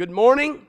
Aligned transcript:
Good 0.00 0.10
morning. 0.10 0.66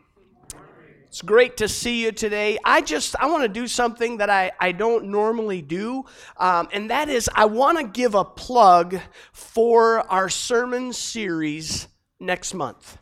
It's 1.07 1.21
great 1.21 1.55
to 1.55 1.69
see 1.69 2.03
you 2.03 2.11
today. 2.11 2.57
I 2.65 2.81
just 2.81 3.15
I 3.17 3.27
want 3.27 3.43
to 3.43 3.47
do 3.47 3.65
something 3.65 4.17
that 4.17 4.29
I, 4.29 4.51
I 4.59 4.73
don't 4.73 5.05
normally 5.05 5.61
do, 5.61 6.03
um, 6.35 6.67
and 6.73 6.89
that 6.89 7.07
is 7.07 7.29
I 7.33 7.45
want 7.45 7.77
to 7.77 7.85
give 7.85 8.13
a 8.13 8.25
plug 8.25 8.99
for 9.31 9.99
our 10.11 10.27
sermon 10.27 10.91
series 10.91 11.87
next 12.19 12.53
month. 12.53 12.97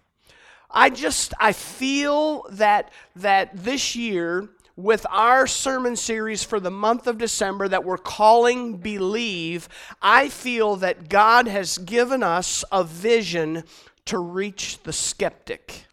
I 0.69 0.91
just 0.91 1.33
I 1.39 1.51
feel 1.51 2.45
that 2.51 2.91
that 3.15 3.49
this 3.57 3.95
year 3.95 4.49
with 4.75 5.07
our 5.09 5.47
sermon 5.47 5.95
series 5.95 6.43
for 6.43 6.59
the 6.59 6.69
month 6.69 7.07
of 7.07 7.17
December 7.17 7.67
that 7.69 7.83
we're 7.83 7.97
calling 7.97 8.77
Believe, 8.77 9.67
I 9.99 10.29
feel 10.29 10.75
that 10.75 11.09
God 11.09 11.47
has 11.47 11.79
given 11.79 12.21
us 12.21 12.63
a 12.71 12.83
vision 12.83 13.63
to 14.05 14.19
reach 14.19 14.83
the 14.83 14.93
skeptic. 14.93 15.87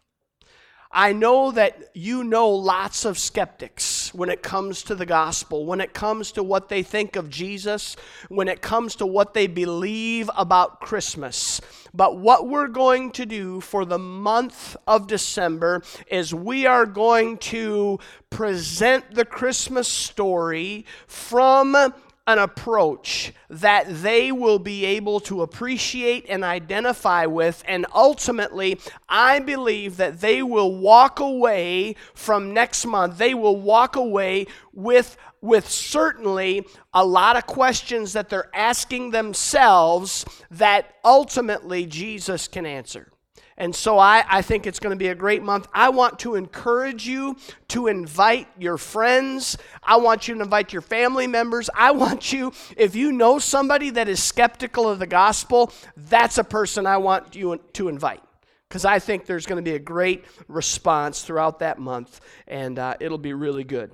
I 0.91 1.13
know 1.13 1.51
that 1.51 1.91
you 1.93 2.23
know 2.23 2.49
lots 2.49 3.03
of 3.03 3.17
skeptics 3.17 4.13
when 4.13 4.29
it 4.29 4.41
comes 4.41 4.83
to 4.83 4.95
the 4.95 5.05
gospel, 5.05 5.65
when 5.65 5.81
it 5.81 5.93
comes 5.93 6.31
to 6.33 6.43
what 6.43 6.69
they 6.69 6.81
think 6.81 7.15
of 7.15 7.29
Jesus, 7.29 7.95
when 8.29 8.47
it 8.47 8.61
comes 8.61 8.95
to 8.95 9.05
what 9.05 9.33
they 9.33 9.47
believe 9.47 10.29
about 10.37 10.79
Christmas. 10.79 11.59
But 11.93 12.17
what 12.17 12.47
we're 12.47 12.67
going 12.67 13.11
to 13.11 13.25
do 13.25 13.59
for 13.59 13.83
the 13.83 13.99
month 13.99 14.77
of 14.87 15.07
December 15.07 15.81
is 16.07 16.33
we 16.33 16.65
are 16.65 16.85
going 16.85 17.37
to 17.39 17.99
present 18.29 19.13
the 19.13 19.25
Christmas 19.25 19.87
story 19.87 20.85
from 21.07 21.93
an 22.27 22.39
approach 22.39 23.33
that 23.49 23.85
they 24.03 24.31
will 24.33 24.59
be 24.59 24.85
able 24.85 25.21
to 25.21 25.41
appreciate 25.41 26.25
and 26.27 26.43
identify 26.43 27.25
with. 27.25 27.63
And 27.65 27.85
ultimately, 27.95 28.79
I 29.07 29.39
believe 29.39 29.97
that 29.97 30.19
they 30.19 30.43
will 30.43 30.75
walk 30.75 31.21
away 31.21 31.95
from 32.13 32.53
next 32.53 32.85
month, 32.85 33.17
they 33.17 33.33
will 33.33 33.55
walk 33.55 33.95
away 33.95 34.47
with, 34.73 35.17
with 35.41 35.69
certainly 35.69 36.67
a 36.93 37.05
lot 37.05 37.37
of 37.37 37.47
questions 37.47 38.13
that 38.13 38.29
they're 38.29 38.53
asking 38.53 39.11
themselves 39.11 40.25
that 40.51 40.95
ultimately 41.05 41.85
Jesus 41.85 42.49
can 42.49 42.65
answer. 42.65 43.09
And 43.57 43.75
so 43.75 43.97
I, 43.97 44.23
I 44.29 44.41
think 44.43 44.67
it's 44.67 44.79
going 44.79 44.91
to 44.91 44.97
be 44.97 45.07
a 45.07 45.15
great 45.15 45.41
month. 45.41 45.67
I 45.73 45.89
want 45.89 46.19
to 46.19 46.35
encourage 46.35 47.07
you 47.07 47.37
to 47.69 47.87
invite 47.87 48.47
your 48.59 48.77
friends. 48.77 49.57
I 49.81 49.97
want 49.97 50.27
you 50.27 50.35
to 50.35 50.41
invite 50.41 50.73
your 50.73 50.83
family 50.83 51.25
members. 51.25 51.67
I 51.73 51.91
want 51.91 52.31
you, 52.31 52.53
if 52.77 52.95
you 52.95 53.11
know 53.11 53.39
somebody 53.39 53.89
that 53.91 54.07
is 54.07 54.21
skeptical 54.21 54.87
of 54.87 54.99
the 54.99 55.07
gospel, 55.07 55.73
that's 55.95 56.37
a 56.37 56.43
person 56.43 56.85
I 56.85 56.97
want 56.97 57.35
you 57.35 57.59
to 57.73 57.89
invite. 57.89 58.21
Because 58.69 58.85
I 58.85 58.99
think 58.99 59.25
there's 59.25 59.45
going 59.45 59.63
to 59.63 59.67
be 59.67 59.75
a 59.75 59.79
great 59.79 60.25
response 60.47 61.23
throughout 61.23 61.59
that 61.59 61.79
month, 61.79 62.19
and 62.47 62.77
uh, 62.77 62.95
it'll 62.99 63.17
be 63.17 63.33
really 63.33 63.63
good. 63.63 63.91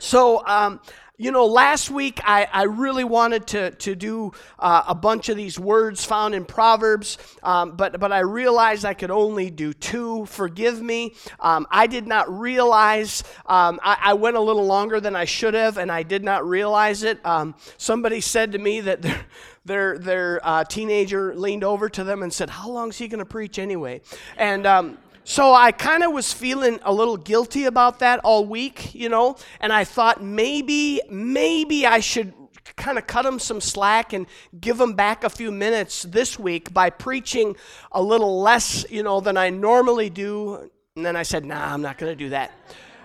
So, 0.00 0.44
um, 0.46 0.80
you 1.16 1.30
know, 1.30 1.46
last 1.46 1.90
week 1.90 2.20
I, 2.24 2.48
I 2.52 2.64
really 2.64 3.04
wanted 3.04 3.46
to, 3.48 3.70
to 3.70 3.94
do 3.94 4.32
uh, 4.58 4.82
a 4.88 4.94
bunch 4.96 5.28
of 5.28 5.36
these 5.36 5.60
words 5.60 6.04
found 6.04 6.34
in 6.34 6.44
Proverbs, 6.44 7.18
um, 7.44 7.76
but, 7.76 8.00
but 8.00 8.10
I 8.10 8.20
realized 8.20 8.84
I 8.84 8.94
could 8.94 9.12
only 9.12 9.48
do 9.48 9.72
two. 9.72 10.26
Forgive 10.26 10.82
me. 10.82 11.14
Um, 11.38 11.68
I 11.70 11.86
did 11.86 12.08
not 12.08 12.28
realize, 12.36 13.22
um, 13.46 13.78
I, 13.84 13.96
I, 14.02 14.14
went 14.14 14.36
a 14.36 14.40
little 14.40 14.66
longer 14.66 15.00
than 15.00 15.14
I 15.14 15.24
should 15.24 15.54
have, 15.54 15.78
and 15.78 15.92
I 15.92 16.02
did 16.02 16.24
not 16.24 16.44
realize 16.44 17.04
it. 17.04 17.24
Um, 17.24 17.54
somebody 17.76 18.20
said 18.20 18.50
to 18.52 18.58
me 18.58 18.80
that 18.80 19.02
their, 19.02 19.24
their, 19.64 19.98
their 19.98 20.40
uh, 20.42 20.64
teenager 20.64 21.32
leaned 21.36 21.62
over 21.62 21.88
to 21.90 22.02
them 22.02 22.24
and 22.24 22.32
said, 22.32 22.50
How 22.50 22.68
long 22.68 22.88
is 22.88 22.98
he 22.98 23.06
going 23.06 23.20
to 23.20 23.24
preach 23.24 23.60
anyway? 23.60 24.00
And 24.36 24.66
um, 24.66 24.98
so 25.24 25.54
I 25.54 25.72
kind 25.72 26.02
of 26.04 26.12
was 26.12 26.32
feeling 26.32 26.78
a 26.82 26.92
little 26.92 27.16
guilty 27.16 27.64
about 27.64 27.98
that 28.00 28.20
all 28.20 28.44
week, 28.44 28.94
you 28.94 29.08
know, 29.08 29.36
and 29.58 29.72
I 29.72 29.84
thought 29.84 30.22
maybe, 30.22 31.00
maybe 31.10 31.86
I 31.86 32.00
should 32.00 32.34
kind 32.76 32.98
of 32.98 33.06
cut 33.06 33.22
them 33.22 33.38
some 33.38 33.60
slack 33.60 34.12
and 34.12 34.26
give 34.60 34.76
them 34.76 34.92
back 34.94 35.24
a 35.24 35.30
few 35.30 35.50
minutes 35.50 36.02
this 36.02 36.38
week 36.38 36.74
by 36.74 36.90
preaching 36.90 37.56
a 37.92 38.02
little 38.02 38.40
less, 38.40 38.84
you 38.90 39.02
know, 39.02 39.20
than 39.20 39.36
I 39.36 39.48
normally 39.48 40.10
do. 40.10 40.70
And 40.94 41.06
then 41.06 41.16
I 41.16 41.22
said, 41.22 41.44
nah, 41.44 41.72
I'm 41.72 41.82
not 41.82 41.96
going 41.98 42.12
to 42.12 42.16
do 42.16 42.28
that. 42.30 42.52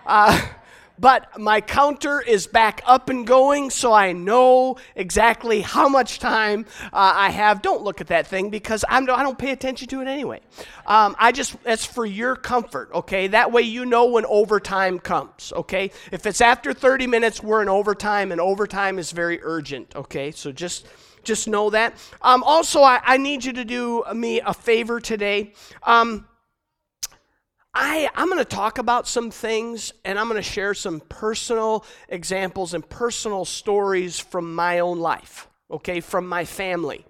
Uh, 0.05 0.41
but 0.99 1.39
my 1.39 1.61
counter 1.61 2.21
is 2.21 2.47
back 2.47 2.81
up 2.85 3.09
and 3.09 3.25
going, 3.25 3.69
so 3.69 3.93
I 3.93 4.11
know 4.11 4.77
exactly 4.95 5.61
how 5.61 5.87
much 5.87 6.19
time 6.19 6.65
uh, 6.85 7.13
I 7.15 7.29
have. 7.29 7.61
Don't 7.61 7.83
look 7.83 8.01
at 8.01 8.07
that 8.07 8.27
thing 8.27 8.49
because 8.49 8.83
I'm, 8.89 9.03
I 9.09 9.23
don't 9.23 9.37
pay 9.37 9.51
attention 9.51 9.87
to 9.89 10.01
it 10.01 10.07
anyway. 10.07 10.41
Um, 10.85 11.15
I 11.17 11.31
just, 11.31 11.61
that's 11.63 11.85
for 11.85 12.05
your 12.05 12.35
comfort, 12.35 12.89
okay? 12.93 13.27
That 13.27 13.51
way 13.51 13.61
you 13.61 13.85
know 13.85 14.07
when 14.07 14.25
overtime 14.25 14.99
comes, 14.99 15.53
okay? 15.55 15.91
If 16.11 16.25
it's 16.25 16.41
after 16.41 16.73
30 16.73 17.07
minutes, 17.07 17.41
we're 17.41 17.61
in 17.61 17.69
overtime, 17.69 18.31
and 18.31 18.41
overtime 18.41 18.99
is 18.99 19.11
very 19.11 19.39
urgent, 19.41 19.95
okay? 19.95 20.31
So 20.31 20.51
just 20.51 20.87
just 21.21 21.49
know 21.49 21.69
that. 21.69 21.93
Um, 22.21 22.43
also, 22.43 22.81
I, 22.81 23.01
I, 23.03 23.17
need 23.17 23.43
you 23.43 23.51
to 23.51 23.65
do 23.65 24.05
me 24.15 24.39
a 24.39 24.53
favor 24.53 25.01
today. 25.01 25.51
Um, 25.83 26.28
I, 27.73 28.09
I'm 28.15 28.27
going 28.27 28.39
to 28.39 28.45
talk 28.45 28.77
about 28.77 29.07
some 29.07 29.29
things 29.31 29.93
and 30.03 30.17
I'm 30.17 30.27
going 30.27 30.41
to 30.41 30.49
share 30.49 30.73
some 30.73 31.01
personal 31.01 31.85
examples 32.07 32.73
and 32.73 32.87
personal 32.87 33.45
stories 33.45 34.19
from 34.19 34.55
my 34.55 34.79
own 34.79 34.99
life, 34.99 35.47
okay, 35.69 35.99
from 35.99 36.27
my 36.27 36.45
family. 36.45 37.05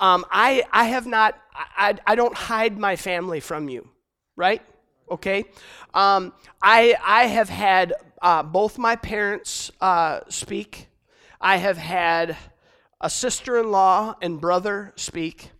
Um, 0.00 0.24
I, 0.30 0.64
I 0.72 0.84
have 0.84 1.06
not, 1.06 1.38
I, 1.54 1.94
I 2.06 2.16
don't 2.16 2.34
hide 2.34 2.78
my 2.78 2.96
family 2.96 3.40
from 3.40 3.68
you, 3.68 3.88
right? 4.36 4.62
Okay? 5.10 5.44
Um, 5.92 6.32
I, 6.60 6.96
I 7.04 7.26
have 7.26 7.48
had 7.48 7.94
uh, 8.20 8.42
both 8.42 8.78
my 8.78 8.96
parents 8.96 9.70
uh, 9.80 10.20
speak, 10.28 10.88
I 11.40 11.58
have 11.58 11.76
had 11.76 12.36
a 13.00 13.10
sister 13.10 13.58
in 13.58 13.70
law 13.70 14.16
and 14.22 14.40
brother 14.40 14.92
speak, 14.96 15.50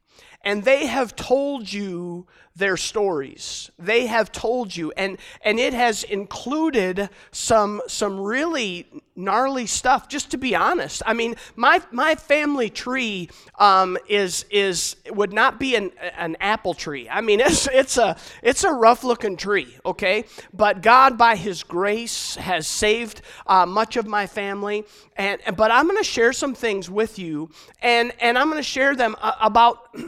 and 0.42 0.64
they 0.64 0.86
have 0.86 1.14
told 1.14 1.72
you 1.72 2.26
their 2.56 2.76
stories. 2.76 3.70
They 3.78 4.06
have 4.06 4.30
told 4.30 4.76
you, 4.76 4.92
and, 4.96 5.18
and 5.44 5.58
it 5.58 5.74
has 5.74 6.04
included 6.04 7.08
some, 7.32 7.82
some 7.88 8.20
really 8.20 8.86
gnarly 9.16 9.66
stuff, 9.66 10.08
just 10.08 10.30
to 10.30 10.38
be 10.38 10.54
honest. 10.54 11.02
I 11.04 11.14
mean, 11.14 11.34
my, 11.56 11.82
my 11.90 12.14
family 12.14 12.70
tree 12.70 13.28
um, 13.58 13.98
is, 14.08 14.44
is, 14.50 14.96
would 15.10 15.32
not 15.32 15.58
be 15.58 15.74
an, 15.74 15.90
an 16.16 16.36
apple 16.38 16.74
tree. 16.74 17.08
I 17.08 17.20
mean, 17.20 17.40
it's, 17.44 17.66
it's, 17.66 17.98
a, 17.98 18.16
it's 18.42 18.62
a 18.62 18.72
rough 18.72 19.02
looking 19.02 19.36
tree, 19.36 19.76
okay? 19.84 20.24
But 20.52 20.80
God, 20.80 21.18
by 21.18 21.34
His 21.34 21.64
grace, 21.64 22.36
has 22.36 22.68
saved 22.68 23.20
uh, 23.48 23.66
much 23.66 23.96
of 23.96 24.06
my 24.06 24.28
family. 24.28 24.84
And, 25.16 25.40
but 25.56 25.72
I'm 25.72 25.86
going 25.86 25.98
to 25.98 26.04
share 26.04 26.32
some 26.32 26.54
things 26.54 26.88
with 26.88 27.18
you, 27.18 27.50
and, 27.82 28.12
and 28.20 28.38
I'm 28.38 28.48
going 28.48 28.58
to 28.58 28.62
share 28.62 28.94
them 28.94 29.16
uh, 29.20 29.32
about 29.40 29.94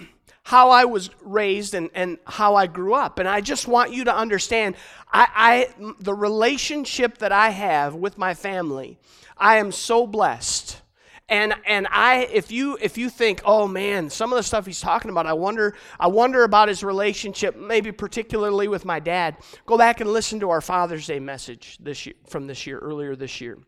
how 0.47 0.71
I 0.71 0.84
was 0.84 1.11
raised 1.23 1.75
and, 1.75 1.91
and 1.93 2.19
how 2.25 2.55
I 2.55 2.69
grew 2.69 2.95
up. 2.95 3.19
And 3.19 3.29
I 3.29 3.41
just 3.41 3.67
want 3.67 3.93
you 3.93 4.05
to 4.05 4.17
understand 4.17 4.77
I, 5.12 5.27
I, 5.34 5.95
the 5.99 6.15
relationship 6.15 7.19
that 7.19 7.33
I 7.33 7.51
have 7.51 7.97
with 7.97 8.17
my 8.17 8.33
family, 8.33 8.97
I 9.37 9.57
am 9.57 9.73
so 9.73 10.07
blessed. 10.07 10.81
And 11.29 11.53
and 11.67 11.89
I 11.91 12.29
if 12.33 12.53
you 12.53 12.79
if 12.81 12.97
you 12.97 13.11
think, 13.11 13.43
oh 13.45 13.67
man, 13.67 14.09
some 14.09 14.33
of 14.33 14.37
the 14.37 14.45
stuff 14.45 14.67
he's 14.67 14.81
talking 14.81 15.11
about, 15.11 15.27
I 15.27 15.33
wonder, 15.33 15.75
I 15.99 16.07
wonder 16.07 16.45
about 16.45 16.69
his 16.69 16.84
relationship, 16.84 17.57
maybe 17.57 17.91
particularly 17.91 18.69
with 18.69 18.84
my 18.84 19.01
dad. 19.01 19.39
Go 19.67 19.77
back 19.77 20.01
and 20.01 20.09
listen 20.09 20.39
to 20.39 20.51
our 20.51 20.61
Father's 20.61 21.09
Day 21.09 21.19
message 21.19 21.77
this 21.81 22.07
year 22.07 22.15
from 22.28 22.47
this 22.47 22.69
year, 22.69 22.78
earlier 22.78 23.17
this 23.17 23.41
year. 23.41 23.59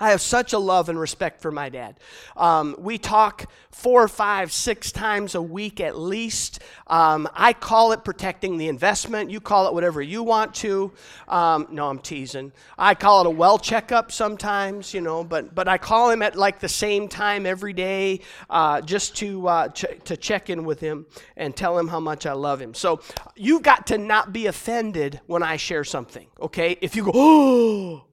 I 0.00 0.10
have 0.10 0.20
such 0.20 0.52
a 0.52 0.58
love 0.58 0.88
and 0.88 0.98
respect 0.98 1.40
for 1.40 1.50
my 1.50 1.68
dad. 1.68 2.00
Um, 2.36 2.74
we 2.78 2.98
talk 2.98 3.50
four, 3.70 4.08
five, 4.08 4.52
six 4.52 4.90
times 4.90 5.34
a 5.34 5.42
week 5.42 5.80
at 5.80 5.98
least. 5.98 6.60
Um, 6.86 7.28
I 7.34 7.52
call 7.52 7.92
it 7.92 8.04
protecting 8.04 8.56
the 8.56 8.68
investment. 8.68 9.30
You 9.30 9.40
call 9.40 9.68
it 9.68 9.74
whatever 9.74 10.00
you 10.00 10.22
want 10.22 10.54
to. 10.56 10.92
Um, 11.28 11.68
no, 11.70 11.88
I'm 11.88 11.98
teasing. 11.98 12.52
I 12.78 12.94
call 12.94 13.20
it 13.20 13.26
a 13.26 13.30
well 13.30 13.58
checkup 13.58 14.12
sometimes, 14.12 14.94
you 14.94 15.00
know, 15.00 15.24
but, 15.24 15.54
but 15.54 15.68
I 15.68 15.78
call 15.78 16.10
him 16.10 16.22
at 16.22 16.36
like 16.36 16.58
the 16.58 16.68
same 16.68 17.06
time 17.06 17.46
every 17.46 17.72
day 17.72 18.20
uh, 18.50 18.80
just 18.80 19.16
to, 19.18 19.46
uh, 19.46 19.68
ch- 19.68 19.84
to 20.04 20.16
check 20.16 20.50
in 20.50 20.64
with 20.64 20.80
him 20.80 21.06
and 21.36 21.54
tell 21.54 21.78
him 21.78 21.88
how 21.88 22.00
much 22.00 22.26
I 22.26 22.32
love 22.32 22.60
him. 22.60 22.74
So 22.74 23.00
you've 23.36 23.62
got 23.62 23.86
to 23.88 23.98
not 23.98 24.32
be 24.32 24.46
offended 24.46 25.20
when 25.26 25.42
I 25.42 25.56
share 25.56 25.84
something, 25.84 26.26
okay? 26.40 26.78
If 26.80 26.96
you 26.96 27.04
go, 27.04 27.12
oh, 27.14 28.04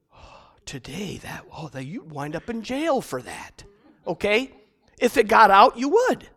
today 0.65 1.17
that 1.17 1.45
oh 1.55 1.67
that 1.69 1.85
you'd 1.85 2.11
wind 2.11 2.35
up 2.35 2.49
in 2.49 2.61
jail 2.61 3.01
for 3.01 3.21
that 3.21 3.63
okay 4.07 4.51
if 4.97 5.17
it 5.17 5.27
got 5.27 5.51
out 5.51 5.77
you 5.77 5.89
would 5.89 6.27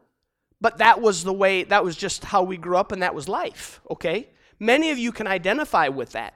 but 0.61 0.79
that 0.79 1.01
was 1.01 1.25
the 1.25 1.33
way 1.33 1.65
that 1.65 1.85
was 1.85 1.97
just 1.97 2.25
how 2.25 2.43
we 2.43 2.57
grew 2.57 2.77
up 2.77 2.93
and 2.93 3.03
that 3.03 3.15
was 3.15 3.29
life 3.29 3.81
okay 3.91 4.29
many 4.59 4.91
of 4.91 4.99
you 4.99 5.13
can 5.13 5.27
identify 5.27 5.89
with 5.89 6.13
that 6.13 6.35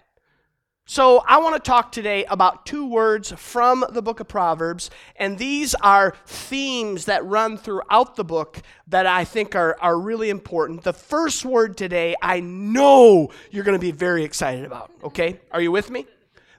So, 0.89 1.25
I 1.27 1.39
want 1.39 1.57
to 1.57 1.61
talk 1.61 1.91
today 1.91 2.25
about 2.27 2.65
two 2.65 2.87
words 2.89 3.33
from 3.37 3.85
the 3.91 4.01
book 4.01 4.21
of 4.21 4.29
Proverbs, 4.29 4.89
and 5.17 5.37
these 5.37 5.75
are 5.75 6.15
themes 6.27 7.07
that 7.07 7.25
run 7.25 7.59
throughout 7.59 8.15
the 8.15 8.23
book 8.23 8.63
that 8.87 9.05
I 9.05 9.25
think 9.25 9.57
are, 9.57 9.77
are 9.81 9.99
really 9.99 10.31
important. 10.31 10.85
The 10.85 10.93
first 10.93 11.45
word 11.45 11.77
today, 11.77 12.15
I 12.23 12.39
know 12.39 13.33
you're 13.51 13.65
going 13.65 13.77
to 13.77 13.81
be 13.81 13.91
very 13.91 14.23
excited 14.23 14.65
about, 14.65 14.93
okay? 15.03 15.41
Are 15.51 15.61
you 15.61 15.73
with 15.73 15.91
me? 15.91 16.07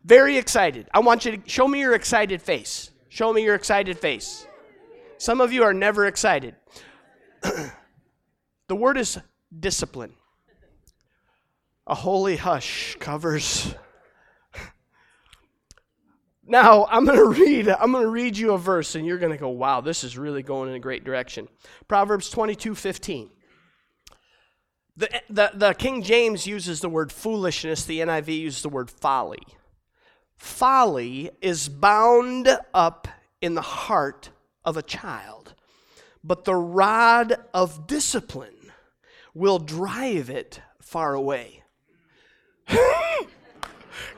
Very 0.04 0.38
excited. 0.38 0.88
I 0.94 1.00
want 1.00 1.26
you 1.26 1.38
to 1.38 1.50
show 1.50 1.68
me 1.68 1.80
your 1.80 1.94
excited 1.94 2.42
face. 2.42 2.92
Show 3.10 3.34
me 3.34 3.44
your 3.44 3.56
excited 3.56 3.98
face. 3.98 4.46
Some 5.18 5.42
of 5.42 5.52
you 5.52 5.64
are 5.64 5.74
never 5.74 6.06
excited. 6.06 6.56
the 7.42 8.76
word 8.76 8.98
is 8.98 9.20
discipline. 9.58 10.14
A 11.88 11.96
holy 11.96 12.36
hush 12.36 12.98
covers 13.00 13.74
now, 16.46 16.86
I'm 16.90 17.06
going 17.06 17.18
to 17.18 17.42
read 17.42 17.70
I'm 17.70 17.94
to 17.94 18.08
read 18.08 18.38
you 18.38 18.54
a 18.54 18.58
verse 18.58 18.96
and 18.96 19.06
you're 19.06 19.18
going 19.18 19.32
to 19.32 19.38
go, 19.38 19.50
"Wow, 19.50 19.82
this 19.82 20.04
is 20.04 20.18
really 20.18 20.44
going 20.44 20.70
in 20.70 20.76
a 20.76 20.80
great 20.80 21.04
direction." 21.04 21.48
Proverbs 21.88 22.30
22:15. 22.32 23.30
The, 24.98 25.22
the, 25.30 25.52
the 25.54 25.74
King 25.74 26.02
James 26.02 26.48
uses 26.48 26.82
the 26.82 26.90
word 26.90 27.12
foolishness, 27.12 27.86
the 27.86 28.00
NIV 28.00 28.40
uses 28.40 28.64
the 28.64 28.70
word 28.70 28.90
folly. 28.90 29.44
Folly 30.38 31.32
is 31.42 31.68
bound 31.68 32.48
up 32.74 33.08
in 33.42 33.56
the 33.56 33.62
heart 33.62 34.30
of 34.64 34.78
a 34.78 34.82
child, 34.82 35.54
but 36.24 36.46
the 36.46 36.56
rod 36.56 37.38
of 37.54 37.88
discipline 37.88 38.72
will 39.34 39.60
drive 39.60 40.30
it 40.30 40.62
far 40.82 41.14
away. 41.14 41.64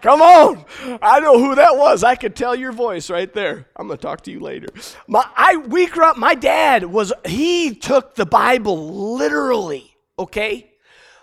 Come 0.01 0.21
on. 0.21 0.65
I 1.01 1.19
know 1.19 1.37
who 1.37 1.55
that 1.55 1.75
was. 1.75 2.03
I 2.03 2.15
could 2.15 2.35
tell 2.35 2.55
your 2.55 2.71
voice 2.71 3.09
right 3.09 3.31
there. 3.33 3.67
I'm 3.75 3.87
going 3.87 3.97
to 3.97 4.01
talk 4.01 4.21
to 4.21 4.31
you 4.31 4.39
later. 4.39 4.67
My, 5.07 5.25
I, 5.35 5.57
we 5.57 5.87
grew 5.87 6.05
up, 6.05 6.17
my 6.17 6.35
dad 6.35 6.85
was, 6.85 7.11
he 7.25 7.75
took 7.75 8.15
the 8.15 8.25
Bible 8.25 9.15
literally, 9.17 9.97
okay? 10.17 10.68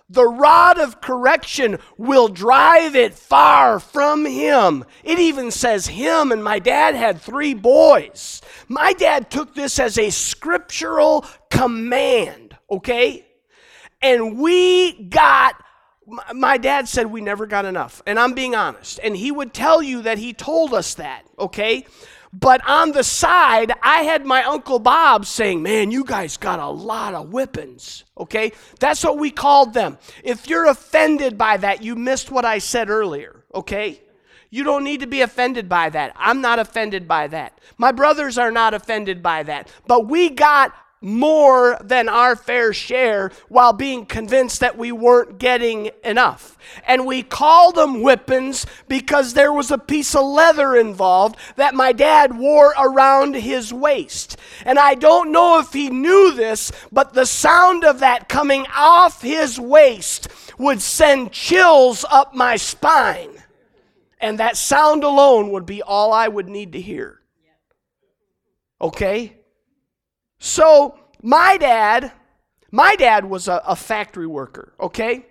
The 0.09 0.27
rod 0.27 0.79
of 0.79 1.01
correction 1.01 1.79
will 1.97 2.29
drive 2.29 2.95
it 2.95 3.15
far 3.15 3.81
from 3.81 4.25
him. 4.25 4.85
It 5.03 5.19
even 5.19 5.51
says 5.51 5.89
him, 5.89 6.31
and 6.31 6.45
my 6.45 6.61
dad 6.61 6.95
had 6.95 7.21
three 7.21 7.55
boys. 7.55 8.41
My 8.69 8.93
dad 8.93 9.31
took 9.31 9.55
this 9.55 9.81
as 9.81 9.99
a 9.99 10.11
scriptural 10.11 11.25
command, 11.51 12.57
okay? 12.71 13.27
And 14.01 14.39
we 14.39 15.09
got 15.09 15.57
my 16.33 16.57
dad 16.57 16.87
said 16.89 17.07
we 17.07 17.21
never 17.21 17.47
got 17.47 17.65
enough, 17.65 18.01
and 18.07 18.19
I'm 18.19 18.33
being 18.33 18.55
honest. 18.55 19.01
And 19.03 19.17
he 19.17 19.33
would 19.33 19.53
tell 19.53 19.83
you 19.83 20.03
that 20.03 20.19
he 20.19 20.33
told 20.33 20.73
us 20.73 20.95
that, 20.95 21.25
okay? 21.39 21.85
But 22.33 22.67
on 22.69 22.93
the 22.93 23.05
side, 23.05 23.73
I 23.83 24.03
had 24.03 24.27
my 24.27 24.43
Uncle 24.45 24.79
Bob 24.79 25.27
saying, 25.27 25.63
Man, 25.63 25.91
you 25.91 26.05
guys 26.05 26.37
got 26.37 26.59
a 26.59 26.69
lot 26.69 27.15
of 27.15 27.31
whippings, 27.31 28.05
okay? 28.19 28.53
That's 28.81 29.05
what 29.05 29.19
we 29.19 29.31
called 29.31 29.75
them. 29.75 29.99
If 30.23 30.49
you're 30.49 30.67
offended 30.67 31.39
by 31.39 31.57
that, 31.59 31.83
you 31.83 31.97
missed 31.97 32.31
what 32.31 32.45
I 32.45 32.59
said 32.59 32.91
earlier, 32.91 33.45
okay? 33.55 34.03
You 34.51 34.65
don't 34.65 34.85
need 34.85 35.01
to 35.01 35.07
be 35.07 35.23
offended 35.23 35.69
by 35.69 35.91
that. 35.91 36.13
I'm 36.17 36.41
not 36.41 36.59
offended 36.59 37.09
by 37.09 37.27
that. 37.29 37.61
My 37.79 37.93
brothers 37.93 38.39
are 38.39 38.51
not 38.51 38.75
offended 38.75 39.23
by 39.23 39.43
that. 39.43 39.71
But 39.87 40.07
we 40.07 40.31
got 40.31 40.73
more 41.01 41.79
than 41.83 42.09
our 42.09 42.35
fair 42.35 42.73
share 42.73 43.31
while 43.49 43.73
being 43.73 44.07
convinced 44.07 44.61
that 44.61 44.79
we 44.79 44.91
weren't 44.91 45.39
getting 45.39 45.91
enough. 46.03 46.59
And 46.87 47.07
we 47.07 47.23
called 47.23 47.75
them 47.75 48.03
whippings 48.03 48.67
because 48.89 49.35
there 49.35 49.53
was 49.53 49.71
a 49.71 49.79
piece 49.79 50.15
of 50.15 50.25
leather 50.25 50.75
involved 50.75 51.37
that 51.57 51.75
my 51.75 51.93
dad 51.93 52.37
wore 52.37 52.75
around 52.79 53.35
his 53.35 53.73
waist. 53.73 54.37
And 54.65 54.79
I 54.79 54.95
don't 54.95 55.33
know 55.33 55.59
if 55.59 55.73
he 55.73 55.91
knew 55.91 56.33
this, 56.35 56.73
but 56.91 57.15
the 57.15 57.27
sound 57.27 57.85
of 57.85 58.01
that 58.01 58.29
coming 58.29 58.67
off 58.75 59.23
his 59.23 59.61
waist 59.61 60.29
would 60.59 60.81
send 60.81 61.33
chills 61.33 62.05
up 62.11 62.35
my 62.35 62.57
spine. 62.57 63.31
And 64.19 64.39
that 64.39 64.57
sound 64.57 65.05
alone 65.05 65.51
would 65.51 65.67
be 65.67 65.83
all 65.83 66.13
I 66.13 66.27
would 66.27 66.49
need 66.49 66.73
to 66.73 66.81
hear. 66.81 67.21
Okay? 68.81 69.36
So, 70.39 70.99
my 71.23 71.57
dad, 71.57 72.13
my 72.71 72.97
dad 72.97 73.25
was 73.25 73.49
a, 73.49 73.63
a 73.67 73.77
factory 73.77 74.27
worker, 74.27 74.73
okay? 74.79 75.27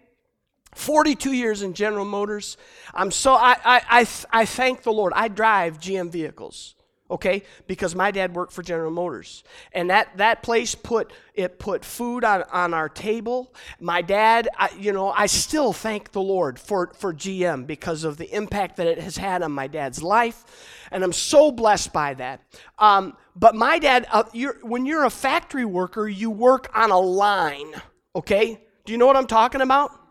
42 0.74 1.32
years 1.32 1.62
in 1.62 1.74
General 1.74 2.06
Motors. 2.06 2.58
I'm 2.94 3.12
so, 3.12 3.34
I, 3.34 3.56
I, 3.64 3.82
I, 3.90 4.08
I 4.32 4.46
thank 4.46 4.84
the 4.84 4.92
Lord. 4.92 5.14
I 5.16 5.30
drive 5.30 5.80
GM 5.80 6.12
vehicles 6.12 6.75
okay? 7.10 7.44
Because 7.68 7.96
my 7.96 8.12
dad 8.12 8.36
worked 8.36 8.52
for 8.52 8.64
general 8.64 8.92
motors. 8.92 9.44
And 9.74 9.90
that, 9.90 10.18
that 10.18 10.42
place 10.42 10.74
put 10.76 11.14
it 11.34 11.60
put 11.60 11.84
food 11.84 12.24
on, 12.24 12.44
on 12.52 12.74
our 12.74 12.90
table. 12.90 13.54
My 13.80 14.02
dad 14.02 14.48
I, 14.58 14.70
you 14.80 14.94
know 14.94 15.10
i 15.10 15.26
still 15.26 15.74
thank 15.74 16.14
the 16.14 16.22
lord 16.22 16.58
for, 16.58 16.94
for 16.98 17.14
gm 17.14 17.68
because 17.68 18.06
of 18.06 18.16
the 18.16 18.34
impact 18.34 18.78
that 18.78 18.88
it 18.88 19.00
has 19.00 19.18
had 19.18 19.42
on 19.44 19.52
my 19.52 19.68
dad's 19.68 20.02
life. 20.02 20.46
And 20.92 21.04
i'm 21.04 21.14
so 21.14 21.52
blessed 21.52 21.92
by 21.92 22.14
that. 22.16 22.42
Um, 22.80 23.18
but 23.36 23.54
my 23.54 23.80
dad 23.80 24.08
uh, 24.12 24.24
you're, 24.34 24.58
when 24.62 24.86
you're 24.86 25.04
a 25.04 25.10
factory 25.10 25.66
worker 25.66 26.08
you 26.08 26.32
work 26.32 26.72
on 26.74 26.92
a 26.92 27.00
line 27.00 27.74
okay? 28.16 28.62
Do 28.86 28.92
you 28.94 28.98
know 28.98 29.08
what 29.08 29.18
i'm 29.18 29.28
talking 29.28 29.62
about 29.62 30.05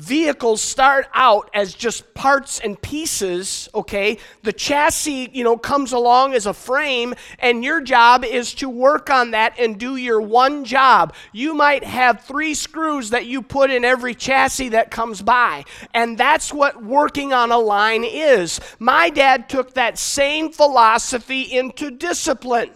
vehicles 0.00 0.62
start 0.62 1.06
out 1.12 1.50
as 1.52 1.74
just 1.74 2.14
parts 2.14 2.58
and 2.58 2.80
pieces, 2.80 3.68
okay? 3.74 4.18
The 4.42 4.52
chassis, 4.52 5.30
you 5.32 5.44
know, 5.44 5.58
comes 5.58 5.92
along 5.92 6.32
as 6.34 6.46
a 6.46 6.54
frame, 6.54 7.14
and 7.38 7.62
your 7.62 7.80
job 7.80 8.24
is 8.24 8.54
to 8.54 8.68
work 8.68 9.10
on 9.10 9.32
that 9.32 9.58
and 9.58 9.78
do 9.78 9.96
your 9.96 10.20
one 10.20 10.64
job. 10.64 11.14
You 11.32 11.54
might 11.54 11.84
have 11.84 12.24
three 12.24 12.54
screws 12.54 13.10
that 13.10 13.26
you 13.26 13.42
put 13.42 13.70
in 13.70 13.84
every 13.84 14.14
chassis 14.14 14.70
that 14.70 14.90
comes 14.90 15.20
by, 15.20 15.64
and 15.92 16.16
that's 16.16 16.52
what 16.52 16.82
working 16.82 17.32
on 17.32 17.52
a 17.52 17.58
line 17.58 18.04
is. 18.04 18.58
My 18.78 19.10
dad 19.10 19.48
took 19.48 19.74
that 19.74 19.98
same 19.98 20.50
philosophy 20.50 21.42
into 21.42 21.90
discipline. 21.90 22.70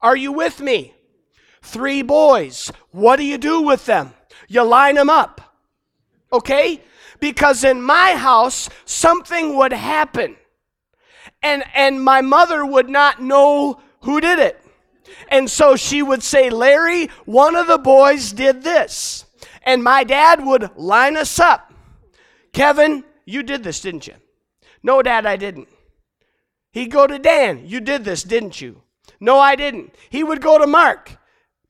Are 0.00 0.16
you 0.16 0.32
with 0.32 0.60
me? 0.60 0.94
Three 1.60 2.02
boys. 2.02 2.70
What 2.92 3.16
do 3.16 3.24
you 3.24 3.38
do 3.38 3.62
with 3.62 3.86
them? 3.86 4.14
You 4.48 4.62
line 4.62 4.96
them 4.96 5.10
up 5.10 5.51
okay? 6.32 6.80
Because 7.20 7.64
in 7.64 7.82
my 7.82 8.12
house, 8.12 8.68
something 8.84 9.56
would 9.56 9.72
happen. 9.72 10.36
And, 11.42 11.64
and 11.74 12.02
my 12.02 12.20
mother 12.20 12.64
would 12.64 12.88
not 12.88 13.22
know 13.22 13.80
who 14.02 14.20
did 14.20 14.38
it. 14.38 14.60
And 15.28 15.50
so 15.50 15.76
she 15.76 16.02
would 16.02 16.22
say, 16.22 16.50
Larry, 16.50 17.08
one 17.24 17.56
of 17.56 17.66
the 17.66 17.78
boys 17.78 18.32
did 18.32 18.62
this. 18.62 19.24
And 19.62 19.82
my 19.82 20.04
dad 20.04 20.44
would 20.44 20.76
line 20.76 21.16
us 21.16 21.38
up. 21.38 21.72
Kevin, 22.52 23.04
you 23.24 23.42
did 23.42 23.62
this, 23.62 23.80
didn't 23.80 24.06
you? 24.06 24.14
No, 24.82 25.02
Dad, 25.02 25.26
I 25.26 25.36
didn't. 25.36 25.68
He'd 26.72 26.90
go 26.90 27.06
to 27.06 27.18
Dan, 27.18 27.66
you 27.66 27.80
did 27.80 28.04
this, 28.04 28.22
didn't 28.22 28.60
you? 28.60 28.82
No, 29.20 29.38
I 29.38 29.56
didn't. 29.56 29.94
He 30.10 30.24
would 30.24 30.40
go 30.40 30.58
to 30.58 30.66
Mark. 30.66 31.18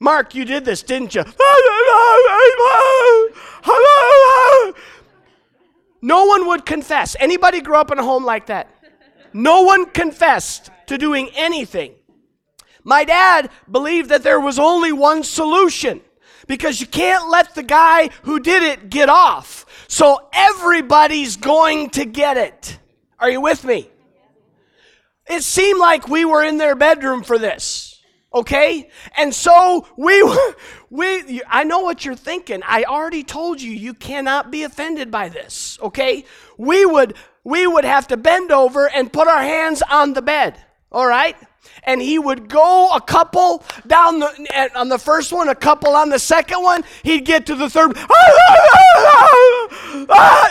Mark, 0.02 0.34
you 0.34 0.44
did 0.44 0.64
this, 0.64 0.82
didn't 0.82 1.14
you? 1.14 1.22
No 6.02 6.24
one 6.24 6.48
would 6.48 6.66
confess. 6.66 7.14
Anybody 7.20 7.60
grow 7.60 7.80
up 7.80 7.92
in 7.92 8.00
a 8.00 8.02
home 8.02 8.24
like 8.24 8.46
that? 8.46 8.68
No 9.32 9.62
one 9.62 9.86
confessed 9.86 10.70
to 10.86 10.98
doing 10.98 11.30
anything. 11.36 11.94
My 12.82 13.04
dad 13.04 13.50
believed 13.70 14.08
that 14.08 14.24
there 14.24 14.40
was 14.40 14.58
only 14.58 14.90
one 14.90 15.22
solution 15.22 16.00
because 16.48 16.80
you 16.80 16.88
can't 16.88 17.28
let 17.28 17.54
the 17.54 17.62
guy 17.62 18.10
who 18.22 18.40
did 18.40 18.64
it 18.64 18.90
get 18.90 19.08
off. 19.08 19.86
So 19.86 20.28
everybody's 20.32 21.36
going 21.36 21.90
to 21.90 22.04
get 22.04 22.36
it. 22.36 22.76
Are 23.20 23.30
you 23.30 23.40
with 23.40 23.62
me? 23.62 23.88
It 25.28 25.44
seemed 25.44 25.78
like 25.78 26.08
we 26.08 26.24
were 26.24 26.42
in 26.42 26.58
their 26.58 26.74
bedroom 26.74 27.22
for 27.22 27.38
this 27.38 27.91
okay? 28.34 28.90
And 29.16 29.34
so 29.34 29.86
we 29.96 30.22
we 30.90 31.42
i 31.48 31.64
know 31.64 31.80
what 31.80 32.04
you're 32.04 32.14
thinking. 32.14 32.62
I 32.66 32.84
already 32.84 33.24
told 33.24 33.60
you 33.60 33.72
you 33.72 33.94
cannot 33.94 34.50
be 34.50 34.62
offended 34.62 35.10
by 35.10 35.28
this 35.28 35.78
okay? 35.82 36.24
We 36.56 36.84
would 36.84 37.14
we 37.44 37.66
would 37.66 37.84
have 37.84 38.06
to 38.08 38.16
bend 38.16 38.52
over 38.52 38.88
and 38.88 39.12
put 39.12 39.28
our 39.28 39.42
hands 39.42 39.82
on 39.82 40.12
the 40.12 40.22
bed 40.22 40.58
all 40.92 41.06
right? 41.06 41.36
And 41.84 42.02
he 42.02 42.18
would 42.18 42.48
go 42.48 42.90
a 42.94 43.00
couple 43.00 43.64
down 43.86 44.18
the 44.20 44.70
on 44.76 44.88
the 44.88 44.98
first 44.98 45.32
one 45.32 45.48
a 45.48 45.54
couple 45.54 45.96
on 45.96 46.10
the 46.10 46.18
second 46.18 46.62
one 46.62 46.84
he'd 47.02 47.24
get 47.24 47.46
to 47.46 47.54
the 47.54 47.70
third 47.70 47.96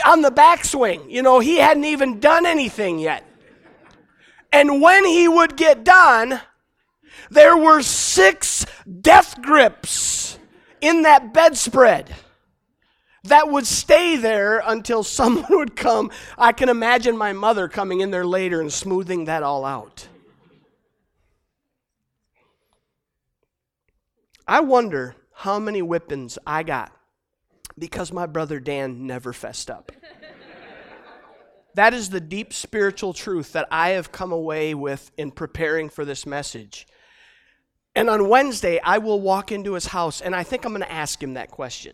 on 0.05 0.21
the 0.21 0.31
backswing. 0.31 1.09
You 1.11 1.21
know 1.21 1.39
he 1.39 1.57
hadn't 1.57 1.85
even 1.85 2.19
done 2.19 2.45
anything 2.45 2.99
yet. 2.99 3.25
And 4.51 4.81
when 4.81 5.05
he 5.05 5.27
would 5.27 5.55
get 5.55 5.83
done 5.83 6.41
there 7.29 7.57
were 7.57 7.81
six 7.81 8.65
death 9.01 9.41
grips 9.41 10.37
in 10.81 11.03
that 11.03 11.33
bedspread. 11.33 12.13
that 13.23 13.49
would 13.49 13.67
stay 13.67 14.17
there 14.17 14.63
until 14.65 15.03
someone 15.19 15.45
would 15.49 15.75
come. 15.75 16.11
I 16.37 16.51
can 16.51 16.69
imagine 16.69 17.17
my 17.17 17.33
mother 17.33 17.67
coming 17.67 18.01
in 18.01 18.11
there 18.11 18.25
later 18.25 18.59
and 18.59 18.73
smoothing 18.73 19.25
that 19.25 19.43
all 19.43 19.63
out. 19.63 20.07
I 24.47 24.59
wonder 24.59 25.15
how 25.33 25.59
many 25.59 25.81
whippings 25.81 26.37
I 26.45 26.63
got 26.63 26.91
because 27.77 28.11
my 28.11 28.25
brother 28.25 28.59
Dan 28.59 29.07
never 29.07 29.33
fessed 29.33 29.69
up. 29.69 29.91
that 31.75 31.93
is 31.93 32.09
the 32.09 32.19
deep 32.19 32.53
spiritual 32.53 33.13
truth 33.13 33.53
that 33.53 33.67
I 33.71 33.91
have 33.91 34.11
come 34.11 34.31
away 34.31 34.73
with 34.73 35.11
in 35.17 35.31
preparing 35.31 35.89
for 35.89 36.03
this 36.03 36.25
message. 36.25 36.85
And 37.95 38.09
on 38.09 38.29
Wednesday, 38.29 38.79
I 38.83 38.99
will 38.99 39.19
walk 39.19 39.51
into 39.51 39.73
his 39.73 39.87
house 39.87 40.21
and 40.21 40.35
I 40.35 40.43
think 40.43 40.65
I'm 40.65 40.71
going 40.71 40.81
to 40.81 40.91
ask 40.91 41.21
him 41.21 41.33
that 41.33 41.51
question 41.51 41.93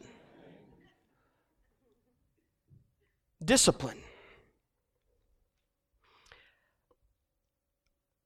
Discipline. 3.43 3.99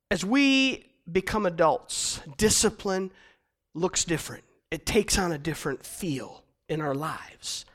As 0.10 0.26
we 0.26 0.86
become 1.10 1.46
adults, 1.46 2.20
discipline 2.38 3.12
looks 3.74 4.04
different, 4.04 4.44
it 4.70 4.86
takes 4.86 5.18
on 5.18 5.32
a 5.32 5.38
different 5.38 5.86
feel 5.86 6.44
in 6.68 6.82
our 6.82 6.96
lives. 6.96 7.66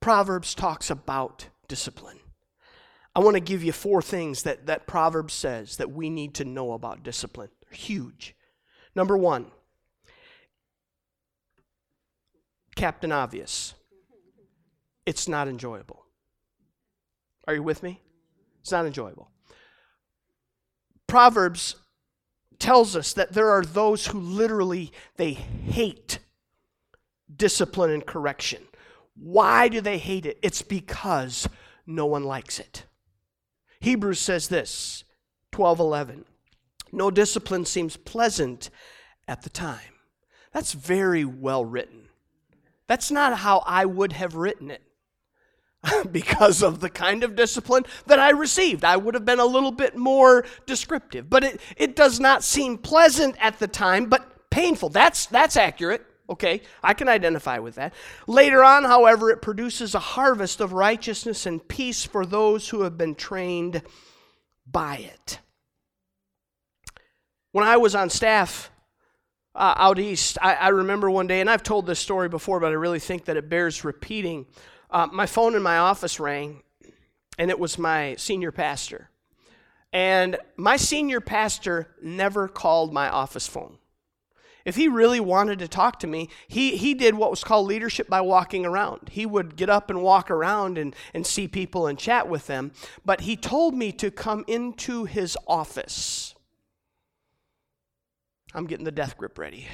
Proverbs 0.00 0.54
talks 0.54 0.90
about 0.90 1.48
discipline. 1.68 2.18
I 3.16 3.20
want 3.20 3.34
to 3.34 3.40
give 3.40 3.64
you 3.64 3.72
four 3.72 4.02
things 4.02 4.42
that, 4.42 4.66
that 4.66 4.86
Proverbs 4.86 5.32
says 5.32 5.76
that 5.78 5.90
we 5.90 6.10
need 6.10 6.34
to 6.34 6.44
know 6.44 6.72
about 6.72 7.02
discipline. 7.02 7.48
They're 7.62 7.78
huge. 7.78 8.34
Number 8.94 9.16
one, 9.16 9.46
Captain 12.76 13.12
Obvious. 13.12 13.74
It's 15.06 15.28
not 15.28 15.48
enjoyable. 15.48 16.04
Are 17.46 17.54
you 17.54 17.62
with 17.62 17.82
me? 17.82 18.00
It's 18.60 18.72
not 18.72 18.86
enjoyable. 18.86 19.30
Proverbs 21.06 21.76
tells 22.58 22.96
us 22.96 23.12
that 23.12 23.32
there 23.32 23.50
are 23.50 23.62
those 23.62 24.06
who 24.06 24.18
literally 24.18 24.92
they 25.16 25.32
hate 25.32 26.18
discipline 27.34 27.90
and 27.90 28.06
correction. 28.06 28.62
Why 29.14 29.68
do 29.68 29.80
they 29.80 29.98
hate 29.98 30.26
it? 30.26 30.38
It's 30.42 30.62
because 30.62 31.48
no 31.86 32.06
one 32.06 32.24
likes 32.24 32.58
it. 32.58 32.84
Hebrews 33.80 34.18
says 34.18 34.48
this 34.48 35.04
12:11. 35.52 36.24
No 36.94 37.10
discipline 37.10 37.64
seems 37.64 37.96
pleasant 37.96 38.70
at 39.26 39.42
the 39.42 39.50
time. 39.50 39.80
That's 40.52 40.72
very 40.72 41.24
well 41.24 41.64
written. 41.64 42.08
That's 42.86 43.10
not 43.10 43.38
how 43.38 43.62
I 43.66 43.84
would 43.84 44.12
have 44.12 44.34
written 44.34 44.70
it. 44.70 44.82
because 46.10 46.62
of 46.62 46.80
the 46.80 46.90
kind 46.90 47.24
of 47.24 47.36
discipline 47.36 47.84
that 48.06 48.18
I 48.18 48.30
received. 48.30 48.84
I 48.84 48.96
would 48.96 49.14
have 49.14 49.24
been 49.24 49.40
a 49.40 49.44
little 49.44 49.72
bit 49.72 49.96
more 49.96 50.44
descriptive. 50.66 51.28
But 51.28 51.44
it, 51.44 51.60
it 51.76 51.96
does 51.96 52.20
not 52.20 52.42
seem 52.42 52.78
pleasant 52.78 53.36
at 53.38 53.58
the 53.58 53.68
time, 53.68 54.06
but 54.06 54.50
painful. 54.50 54.88
That's, 54.88 55.26
that's 55.26 55.56
accurate. 55.56 56.06
Okay, 56.28 56.62
I 56.82 56.94
can 56.94 57.08
identify 57.08 57.58
with 57.58 57.74
that. 57.74 57.92
Later 58.26 58.64
on, 58.64 58.84
however, 58.84 59.30
it 59.30 59.42
produces 59.42 59.94
a 59.94 59.98
harvest 59.98 60.60
of 60.60 60.72
righteousness 60.72 61.44
and 61.44 61.66
peace 61.68 62.04
for 62.04 62.24
those 62.24 62.70
who 62.70 62.82
have 62.82 62.96
been 62.96 63.14
trained 63.14 63.82
by 64.66 64.96
it. 64.96 65.40
When 67.54 67.64
I 67.64 67.76
was 67.76 67.94
on 67.94 68.10
staff 68.10 68.68
uh, 69.54 69.74
out 69.76 70.00
east, 70.00 70.38
I, 70.42 70.54
I, 70.54 70.68
remember 70.70 71.08
one 71.08 71.28
day, 71.28 71.40
and 71.40 71.48
I've 71.48 71.62
told 71.62 71.86
this 71.86 72.00
story 72.00 72.28
before, 72.28 72.58
but 72.58 72.72
I 72.72 72.74
really 72.74 72.98
think 72.98 73.26
that 73.26 73.36
it 73.36 73.48
bears 73.48 73.84
repeating. 73.84 74.46
Uh, 74.90 75.06
my 75.12 75.26
phone 75.26 75.54
in 75.54 75.62
my 75.62 75.78
office 75.78 76.18
rang, 76.18 76.64
and 77.38 77.52
it 77.52 77.58
was 77.60 77.78
my 77.78 78.16
senior 78.16 78.50
pastor. 78.50 79.08
And 79.92 80.36
my 80.56 80.76
senior 80.76 81.20
pastor 81.20 81.94
never 82.02 82.48
called 82.48 82.92
my 82.92 83.08
office 83.08 83.46
phone. 83.46 83.78
If 84.64 84.74
he 84.74 84.88
really 84.88 85.20
wanted 85.20 85.60
to 85.60 85.68
talk 85.68 86.00
to 86.00 86.08
me, 86.08 86.30
he, 86.48 86.76
he 86.76 86.92
did 86.92 87.14
what 87.14 87.30
was 87.30 87.44
called 87.44 87.68
leadership 87.68 88.08
by 88.08 88.20
walking 88.20 88.66
around. 88.66 89.10
He 89.12 89.26
would 89.26 89.54
get 89.54 89.70
up 89.70 89.90
and 89.90 90.02
walk 90.02 90.28
around 90.28 90.76
and, 90.76 90.92
and 91.14 91.24
see 91.24 91.46
people 91.46 91.86
and 91.86 91.96
chat 91.96 92.28
with 92.28 92.48
them. 92.48 92.72
But 93.04 93.20
he 93.20 93.36
told 93.36 93.76
me 93.76 93.92
to 93.92 94.10
come 94.10 94.44
into 94.48 95.04
his 95.04 95.38
office. 95.46 96.33
I'm 98.54 98.66
getting 98.66 98.84
the 98.84 98.92
death 98.92 99.16
grip 99.18 99.38
ready. 99.38 99.66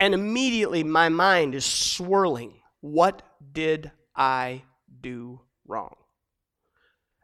And 0.00 0.12
immediately 0.12 0.82
my 0.84 1.08
mind 1.08 1.54
is 1.54 1.64
swirling. 1.64 2.54
What 2.80 3.22
did 3.52 3.92
I 4.14 4.64
do 5.00 5.40
wrong? 5.66 5.94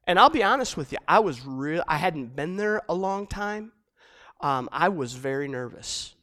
And 0.07 0.19
I'll 0.19 0.31
be 0.31 0.43
honest 0.43 0.77
with 0.77 0.93
you, 0.93 0.99
I 1.07 1.21
was 1.21 1.45
real 1.45 1.85
I 1.87 1.97
hadn't 1.97 2.35
been 2.35 2.57
there 2.57 2.83
a 2.89 2.95
long 2.95 3.27
time 3.27 3.73
um, 4.43 4.69
I 4.73 4.89
was 4.89 5.15
very 5.15 5.49
nervous. 5.49 6.15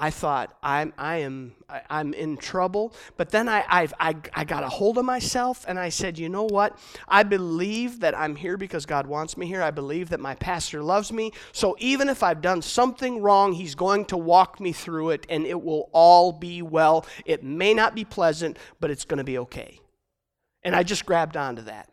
I 0.00 0.10
thought 0.10 0.56
I'm 0.62 0.92
I 0.96 1.16
am 1.18 1.54
I, 1.68 1.82
am 1.90 2.14
in 2.14 2.36
trouble. 2.36 2.94
But 3.16 3.30
then 3.30 3.48
I, 3.48 3.64
I 3.68 3.88
I 3.98 4.16
I 4.32 4.44
got 4.44 4.62
a 4.62 4.68
hold 4.68 4.96
of 4.96 5.04
myself 5.04 5.64
and 5.66 5.78
I 5.78 5.88
said, 5.88 6.18
you 6.18 6.28
know 6.28 6.44
what? 6.44 6.78
I 7.08 7.24
believe 7.24 8.00
that 8.00 8.16
I'm 8.16 8.36
here 8.36 8.56
because 8.56 8.86
God 8.86 9.06
wants 9.06 9.36
me 9.36 9.46
here. 9.46 9.62
I 9.62 9.72
believe 9.72 10.10
that 10.10 10.20
my 10.20 10.36
pastor 10.36 10.82
loves 10.82 11.12
me. 11.12 11.32
So 11.52 11.76
even 11.80 12.08
if 12.08 12.22
I've 12.22 12.40
done 12.40 12.62
something 12.62 13.20
wrong, 13.20 13.52
He's 13.52 13.74
going 13.74 14.04
to 14.06 14.16
walk 14.16 14.60
me 14.60 14.72
through 14.72 15.10
it, 15.10 15.26
and 15.28 15.44
it 15.44 15.60
will 15.60 15.90
all 15.92 16.32
be 16.32 16.62
well. 16.62 17.04
It 17.26 17.42
may 17.42 17.74
not 17.74 17.94
be 17.94 18.04
pleasant, 18.04 18.56
but 18.78 18.90
it's 18.90 19.04
going 19.04 19.18
to 19.18 19.24
be 19.24 19.38
okay. 19.38 19.80
And 20.62 20.76
I 20.76 20.84
just 20.84 21.06
grabbed 21.06 21.36
onto 21.36 21.62
that. 21.62 21.88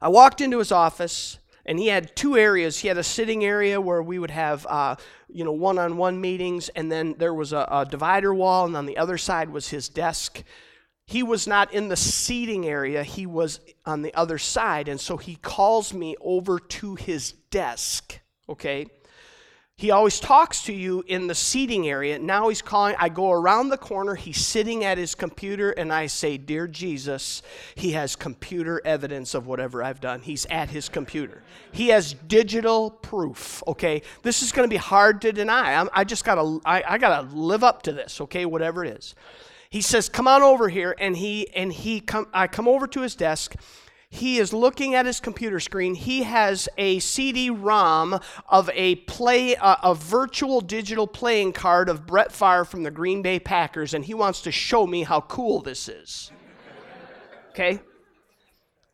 I 0.00 0.08
walked 0.08 0.40
into 0.40 0.58
his 0.58 0.70
office 0.70 1.38
and 1.66 1.78
he 1.78 1.88
had 1.88 2.14
two 2.14 2.36
areas. 2.36 2.78
He 2.78 2.88
had 2.88 2.98
a 2.98 3.02
sitting 3.02 3.44
area 3.44 3.80
where 3.80 4.02
we 4.02 4.18
would 4.18 4.30
have, 4.30 4.66
uh, 4.68 4.96
you 5.28 5.44
know, 5.44 5.52
one-on-one 5.52 6.20
meetings, 6.20 6.68
and 6.70 6.90
then 6.90 7.14
there 7.18 7.34
was 7.34 7.52
a, 7.52 7.66
a 7.70 7.86
divider 7.88 8.34
wall, 8.34 8.66
and 8.66 8.76
on 8.76 8.86
the 8.86 8.98
other 8.98 9.18
side 9.18 9.50
was 9.50 9.68
his 9.68 9.88
desk. 9.88 10.42
He 11.06 11.22
was 11.22 11.46
not 11.46 11.72
in 11.72 11.88
the 11.88 11.96
seating 11.96 12.66
area; 12.66 13.02
he 13.02 13.26
was 13.26 13.60
on 13.84 14.02
the 14.02 14.14
other 14.14 14.38
side, 14.38 14.88
and 14.88 15.00
so 15.00 15.16
he 15.16 15.36
calls 15.36 15.92
me 15.92 16.16
over 16.20 16.58
to 16.58 16.94
his 16.94 17.32
desk. 17.50 18.20
Okay, 18.48 18.86
he 19.76 19.90
always 19.90 20.20
talks 20.20 20.62
to 20.64 20.72
you 20.72 21.02
in 21.08 21.26
the 21.26 21.34
seating 21.34 21.88
area. 21.88 22.16
Now 22.20 22.48
he's 22.48 22.62
calling. 22.62 22.94
I 22.96 23.08
go 23.08 23.32
around 23.32 23.70
the 23.70 23.76
corner. 23.76 24.14
He's 24.14 24.38
sitting 24.38 24.84
at 24.84 24.98
his 24.98 25.16
computer, 25.16 25.72
and 25.72 25.92
I 25.92 26.06
say, 26.06 26.38
Dear 26.38 26.68
Jesus, 26.68 27.42
he 27.74 27.90
has 27.92 28.14
computer 28.14 28.80
evidence 28.84 29.34
of 29.34 29.48
whatever 29.48 29.82
I've 29.82 30.00
done. 30.00 30.20
He's 30.20 30.46
at 30.46 30.70
his 30.70 30.88
computer. 30.88 31.42
He 31.72 31.88
has 31.88 32.14
digital 32.14 32.88
proof, 32.88 33.64
okay? 33.66 34.02
This 34.22 34.42
is 34.44 34.52
going 34.52 34.68
to 34.68 34.72
be 34.72 34.78
hard 34.78 35.20
to 35.22 35.32
deny. 35.32 35.74
I'm, 35.74 35.90
i 35.92 36.04
just 36.04 36.24
got 36.24 36.36
to, 36.36 36.60
I, 36.64 36.84
I 36.90 36.98
got 36.98 37.22
to 37.22 37.36
live 37.36 37.64
up 37.64 37.82
to 37.82 37.92
this, 37.92 38.20
okay? 38.20 38.46
Whatever 38.46 38.84
it 38.84 38.96
is. 38.96 39.16
He 39.70 39.80
says, 39.80 40.08
Come 40.08 40.28
on 40.28 40.40
over 40.40 40.68
here. 40.68 40.94
And 41.00 41.16
he, 41.16 41.52
and 41.52 41.72
he 41.72 41.98
come, 41.98 42.28
I 42.32 42.46
come 42.46 42.68
over 42.68 42.86
to 42.86 43.00
his 43.00 43.16
desk 43.16 43.56
he 44.14 44.38
is 44.38 44.52
looking 44.52 44.94
at 44.94 45.06
his 45.06 45.18
computer 45.18 45.58
screen. 45.58 45.96
He 45.96 46.22
has 46.22 46.68
a 46.78 47.00
CD-ROM 47.00 48.20
of 48.48 48.70
a 48.72 48.94
play, 48.94 49.56
uh, 49.56 49.76
a 49.82 49.92
virtual 49.92 50.60
digital 50.60 51.08
playing 51.08 51.52
card 51.52 51.88
of 51.88 52.06
Brett 52.06 52.30
Favre 52.30 52.64
from 52.64 52.84
the 52.84 52.92
Green 52.92 53.22
Bay 53.22 53.40
Packers, 53.40 53.92
and 53.92 54.04
he 54.04 54.14
wants 54.14 54.40
to 54.42 54.52
show 54.52 54.86
me 54.86 55.02
how 55.02 55.20
cool 55.22 55.60
this 55.60 55.88
is. 55.88 56.30
Okay. 57.50 57.80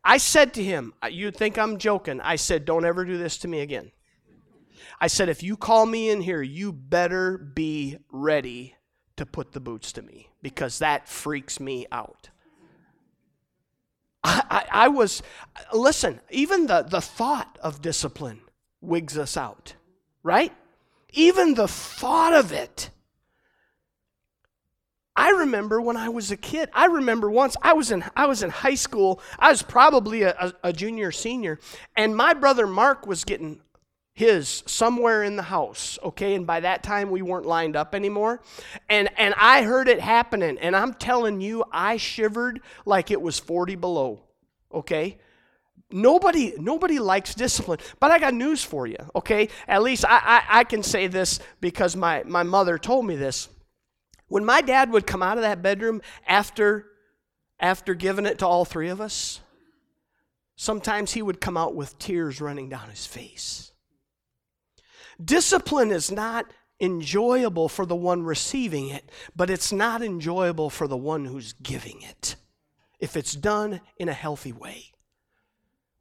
I 0.03 0.17
said 0.17 0.55
to 0.55 0.63
him, 0.63 0.95
uh, 1.03 1.07
"You'd 1.07 1.37
think 1.37 1.55
I'm 1.59 1.77
joking." 1.77 2.19
I 2.21 2.35
said, 2.35 2.65
"Don't 2.65 2.83
ever 2.83 3.05
do 3.05 3.19
this 3.19 3.37
to 3.39 3.47
me 3.47 3.59
again." 3.59 3.91
I 4.99 5.05
said, 5.05 5.29
"If 5.29 5.43
you 5.43 5.55
call 5.55 5.85
me 5.85 6.09
in 6.09 6.21
here, 6.21 6.41
you 6.41 6.73
better 6.73 7.37
be 7.37 7.97
ready 8.11 8.75
to 9.17 9.27
put 9.27 9.51
the 9.51 9.59
boots 9.59 9.91
to 9.93 10.01
me 10.01 10.29
because 10.41 10.79
that 10.79 11.07
freaks 11.07 11.59
me 11.59 11.85
out." 11.91 12.30
I, 14.23 14.43
I, 14.49 14.65
I 14.85 14.87
was, 14.87 15.23
listen, 15.73 16.19
even 16.29 16.67
the, 16.67 16.83
the 16.83 17.01
thought 17.01 17.57
of 17.61 17.81
discipline 17.81 18.41
wigs 18.81 19.17
us 19.17 19.37
out, 19.37 19.73
right? 20.23 20.53
Even 21.13 21.55
the 21.55 21.67
thought 21.67 22.33
of 22.33 22.51
it. 22.51 22.89
I 25.15 25.29
remember 25.31 25.81
when 25.81 25.97
I 25.97 26.09
was 26.09 26.31
a 26.31 26.37
kid. 26.37 26.69
I 26.73 26.85
remember 26.85 27.29
once 27.29 27.57
I 27.61 27.73
was 27.73 27.91
in 27.91 28.03
I 28.15 28.27
was 28.27 28.43
in 28.43 28.49
high 28.49 28.75
school. 28.75 29.21
I 29.37 29.49
was 29.49 29.61
probably 29.61 30.23
a, 30.23 30.33
a, 30.39 30.69
a 30.69 30.73
junior 30.73 31.11
senior, 31.11 31.59
and 31.97 32.15
my 32.15 32.33
brother 32.33 32.65
Mark 32.65 33.05
was 33.05 33.25
getting 33.25 33.59
his 34.21 34.61
somewhere 34.67 35.23
in 35.23 35.35
the 35.35 35.41
house 35.41 35.97
okay? 36.03 36.35
And 36.35 36.45
by 36.45 36.59
that 36.59 36.83
time 36.83 37.09
we 37.09 37.23
weren't 37.23 37.47
lined 37.47 37.75
up 37.75 37.95
anymore. 37.95 38.39
And 38.87 39.09
and 39.17 39.33
i 39.35 39.63
heard 39.63 39.87
it 39.87 39.99
happening. 39.99 40.59
And 40.59 40.75
i'm 40.75 40.93
telling 40.93 41.41
you 41.41 41.65
i 41.71 41.97
shivered 41.97 42.61
like 42.85 43.09
it 43.09 43.19
was 43.19 43.39
40 43.39 43.75
below 43.77 44.21
okay? 44.71 45.17
Nobody 45.89 46.53
nobody 46.57 46.99
likes 46.99 47.33
discipline. 47.33 47.79
But 47.99 48.11
i 48.11 48.19
got 48.19 48.35
news 48.35 48.63
for 48.63 48.85
you 48.85 48.97
okay? 49.15 49.49
At 49.67 49.81
least 49.81 50.05
i 50.05 50.19
i, 50.23 50.59
I 50.59 50.63
can 50.65 50.83
say 50.83 51.07
this 51.07 51.39
because 51.59 51.95
my 51.95 52.23
my 52.25 52.43
mother 52.43 52.77
told 52.77 53.07
me 53.07 53.15
this. 53.15 53.49
When 54.27 54.45
my 54.45 54.61
dad 54.61 54.91
would 54.91 55.07
come 55.07 55.23
out 55.23 55.37
of 55.37 55.43
that 55.43 55.63
bedroom 55.63 55.99
after 56.27 56.85
after 57.59 57.95
giving 57.95 58.27
it 58.27 58.37
to 58.39 58.47
all 58.47 58.65
three 58.65 58.89
of 58.89 59.01
us, 59.01 59.39
sometimes 60.55 61.13
he 61.13 61.23
would 61.23 61.41
come 61.41 61.57
out 61.57 61.73
with 61.73 61.97
tears 61.97 62.39
running 62.39 62.69
down 62.69 62.89
his 62.91 63.07
face. 63.07 63.70
Discipline 65.23 65.91
is 65.91 66.11
not 66.11 66.45
enjoyable 66.79 67.69
for 67.69 67.85
the 67.85 67.95
one 67.95 68.23
receiving 68.23 68.89
it, 68.89 69.09
but 69.35 69.49
it's 69.49 69.71
not 69.71 70.01
enjoyable 70.01 70.69
for 70.69 70.87
the 70.87 70.97
one 70.97 71.25
who's 71.25 71.53
giving 71.53 72.01
it 72.01 72.35
if 72.99 73.15
it's 73.17 73.33
done 73.33 73.81
in 73.97 74.09
a 74.09 74.13
healthy 74.13 74.51
way. 74.51 74.91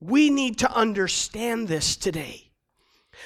We 0.01 0.31
need 0.31 0.59
to 0.59 0.73
understand 0.73 1.69
this 1.69 1.97
today. 1.97 2.51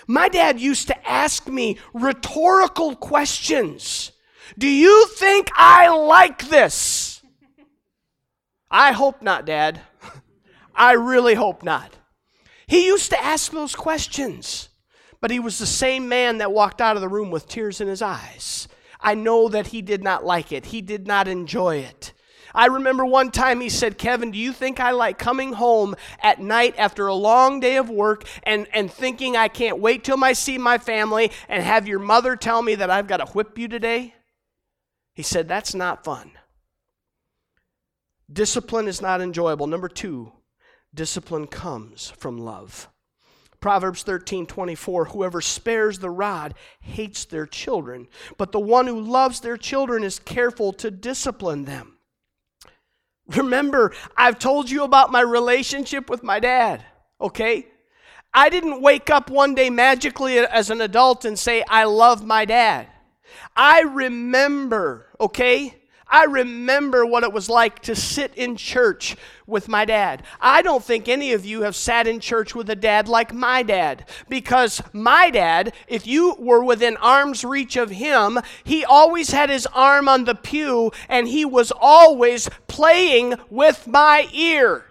My 0.07 0.29
dad 0.29 0.61
used 0.61 0.89
to 0.89 1.09
ask 1.09 1.47
me 1.47 1.79
rhetorical 1.93 2.97
questions. 2.97 4.13
Do 4.59 4.69
you 4.69 5.07
think 5.09 5.51
I 5.55 5.89
like 5.89 6.49
this? 6.49 7.23
I 8.71 8.93
hope 8.93 9.23
not, 9.23 9.47
Dad. 9.47 9.81
I 10.75 10.93
really 10.93 11.35
hope 11.35 11.63
not. 11.63 11.97
He 12.67 12.87
used 12.87 13.11
to 13.11 13.23
ask 13.23 13.53
those 13.53 13.77
questions, 13.77 14.69
but 15.25 15.31
he 15.31 15.41
was 15.41 15.57
the 15.57 15.65
same 15.65 16.07
man 16.07 16.37
that 16.37 16.53
walked 16.53 16.83
out 16.83 16.97
of 16.97 17.01
the 17.01 17.09
room 17.09 17.31
with 17.31 17.49
tears 17.49 17.81
in 17.81 17.89
his 17.89 18.03
eyes. 18.03 18.69
I 19.01 19.15
know 19.15 19.49
that 19.49 19.69
he 19.69 19.81
did 19.81 20.05
not 20.05 20.23
like 20.23 20.53
it, 20.53 20.67
he 20.67 20.83
did 20.83 21.07
not 21.07 21.29
enjoy 21.29 21.77
it. 21.77 22.13
I 22.55 22.67
remember 22.67 23.07
one 23.07 23.31
time 23.31 23.63
he 23.63 23.71
said, 23.71 23.97
Kevin, 23.97 24.33
do 24.33 24.39
you 24.39 24.53
think 24.53 24.81
I 24.81 24.91
like 24.91 25.19
coming 25.19 25.55
home 25.55 25.95
at 26.23 26.43
night 26.43 26.75
after 26.77 27.07
a 27.07 27.15
long 27.15 27.59
day 27.59 27.79
of 27.79 27.89
work 27.89 28.25
and, 28.43 28.67
and 28.75 28.93
thinking 28.93 29.35
I 29.35 29.49
can't 29.49 29.79
wait 29.79 30.05
till 30.05 30.23
I 30.23 30.35
see 30.35 30.59
my 30.59 30.77
family 30.77 31.31
and 31.49 31.63
have 31.63 31.89
your 31.89 32.01
mother 32.01 32.37
tell 32.37 32.61
me 32.61 32.75
that 32.75 32.91
I've 32.91 33.09
got 33.09 33.17
to 33.17 33.33
whip 33.33 33.57
you 33.57 33.67
today? 33.67 34.13
He 35.15 35.23
said, 35.23 35.49
That's 35.49 35.75
not 35.75 36.05
fun. 36.05 36.33
Discipline 38.31 38.89
is 38.89 39.01
not 39.01 39.23
enjoyable. 39.23 39.69
Number 39.69 39.89
two, 39.89 40.33
discipline 40.93 41.47
comes 41.47 42.11
from 42.11 42.37
love. 42.37 42.91
Proverbs 43.65 44.03
13, 44.03 44.45
24, 44.45 45.07
whoever 45.07 45.41
spares 45.41 45.99
the 45.99 46.11
rod 46.11 46.53
hates 46.81 47.25
their 47.25 47.47
children, 47.47 48.09
but 48.37 48.53
the 48.53 48.61
one 48.61 48.87
who 48.87 49.01
loves 49.01 49.41
their 49.41 49.57
children 49.57 50.05
is 50.05 50.19
careful 50.19 50.71
to 50.75 50.91
discipline 50.91 51.65
them. 51.65 51.97
Remember, 53.27 53.95
I've 54.19 54.39
told 54.39 54.69
you 54.69 54.85
about 54.85 55.11
my 55.11 55.23
relationship 55.23 56.11
with 56.11 56.23
my 56.23 56.41
dad, 56.41 56.85
okay? 57.19 57.67
I 58.35 58.51
didn't 58.51 58.83
wake 58.83 59.09
up 59.09 59.31
one 59.31 59.55
day 59.55 59.71
magically 59.71 60.39
as 60.41 60.69
an 60.69 60.83
adult 60.83 61.25
and 61.25 61.39
say, 61.39 61.65
I 61.67 61.85
love 61.85 62.23
my 62.23 62.45
dad. 62.45 62.89
I 63.57 63.81
remember, 63.81 65.07
okay? 65.19 65.75
I 66.15 66.27
remember 66.27 67.05
what 67.05 67.25
it 67.25 67.33
was 67.33 67.51
like 67.51 67.81
to 67.81 67.97
sit 67.97 68.33
in 68.37 68.55
church 68.55 69.17
with 69.49 69.67
my 69.67 69.85
dad. 69.85 70.23
I 70.41 70.63
don't 70.63 70.85
think 70.85 71.09
any 71.09 71.33
of 71.33 71.45
you 71.45 71.63
have 71.63 71.75
sat 71.75 72.07
in 72.07 72.21
church 72.21 72.55
with 72.55 72.71
a 72.71 72.77
dad 72.77 73.09
like 73.09 73.35
my 73.35 73.65
dad 73.65 74.09
because 74.29 74.81
my 74.93 75.29
dad, 75.31 75.75
if 75.89 76.07
you 76.07 76.37
were 76.39 76.63
within 76.63 76.97
arm's 76.99 77.45
reach 77.45 77.75
of 77.75 77.91
him, 77.91 78.39
he 78.63 78.85
always 78.85 79.33
had 79.33 79.51
his 79.51 79.67
arm 79.75 80.09
on 80.09 80.23
the 80.23 80.37
pew 80.37 80.93
and 81.09 81.27
he 81.27 81.45
was 81.45 81.73
always 81.81 82.49
playing 82.69 83.35
with 83.51 83.89
my 83.89 84.29
ear. 84.33 84.85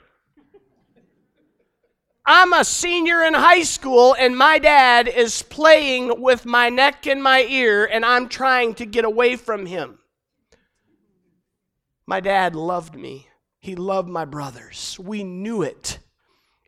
I'm 2.26 2.52
a 2.52 2.66
senior 2.66 3.24
in 3.24 3.34
high 3.34 3.64
school 3.64 4.14
and 4.20 4.38
my 4.38 4.60
dad 4.60 5.08
is 5.08 5.42
playing 5.42 6.22
with 6.22 6.46
my 6.46 6.68
neck 6.68 7.08
and 7.08 7.24
my 7.24 7.44
ear 7.44 7.86
and 7.86 8.04
I'm 8.04 8.28
trying 8.28 8.74
to 8.74 8.86
get 8.86 9.06
away 9.06 9.38
from 9.38 9.66
him. 9.66 10.00
My 12.06 12.20
dad 12.20 12.56
loved 12.56 12.96
me. 12.96 13.28
He 13.60 13.76
loved 13.76 14.10
my 14.10 14.26
brothers. 14.26 15.00
We 15.00 15.24
knew 15.24 15.62
it, 15.62 16.00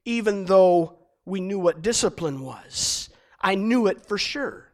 even 0.06 0.46
though 0.46 0.98
we 1.26 1.42
knew 1.42 1.60
what 1.60 1.82
discipline 1.82 2.42
was. 2.42 3.10
I 3.42 3.56
knew 3.56 3.88
it 3.88 4.06
for 4.06 4.18
sure. 4.18 4.72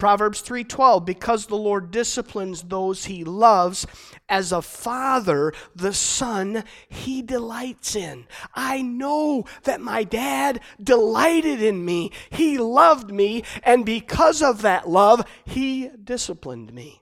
Proverbs 0.00 0.40
3:12 0.40 1.04
because 1.04 1.46
the 1.46 1.56
Lord 1.56 1.90
disciplines 1.90 2.62
those 2.62 3.04
he 3.04 3.22
loves 3.22 3.86
as 4.30 4.50
a 4.50 4.62
father 4.62 5.52
the 5.76 5.92
son 5.92 6.64
he 6.88 7.20
delights 7.20 7.94
in. 7.94 8.26
I 8.54 8.80
know 8.80 9.44
that 9.64 9.82
my 9.82 10.02
dad 10.04 10.60
delighted 10.82 11.62
in 11.62 11.84
me. 11.84 12.12
He 12.30 12.56
loved 12.56 13.10
me 13.10 13.44
and 13.62 13.84
because 13.84 14.42
of 14.42 14.62
that 14.62 14.88
love 14.88 15.24
he 15.44 15.90
disciplined 16.02 16.72
me. 16.72 16.99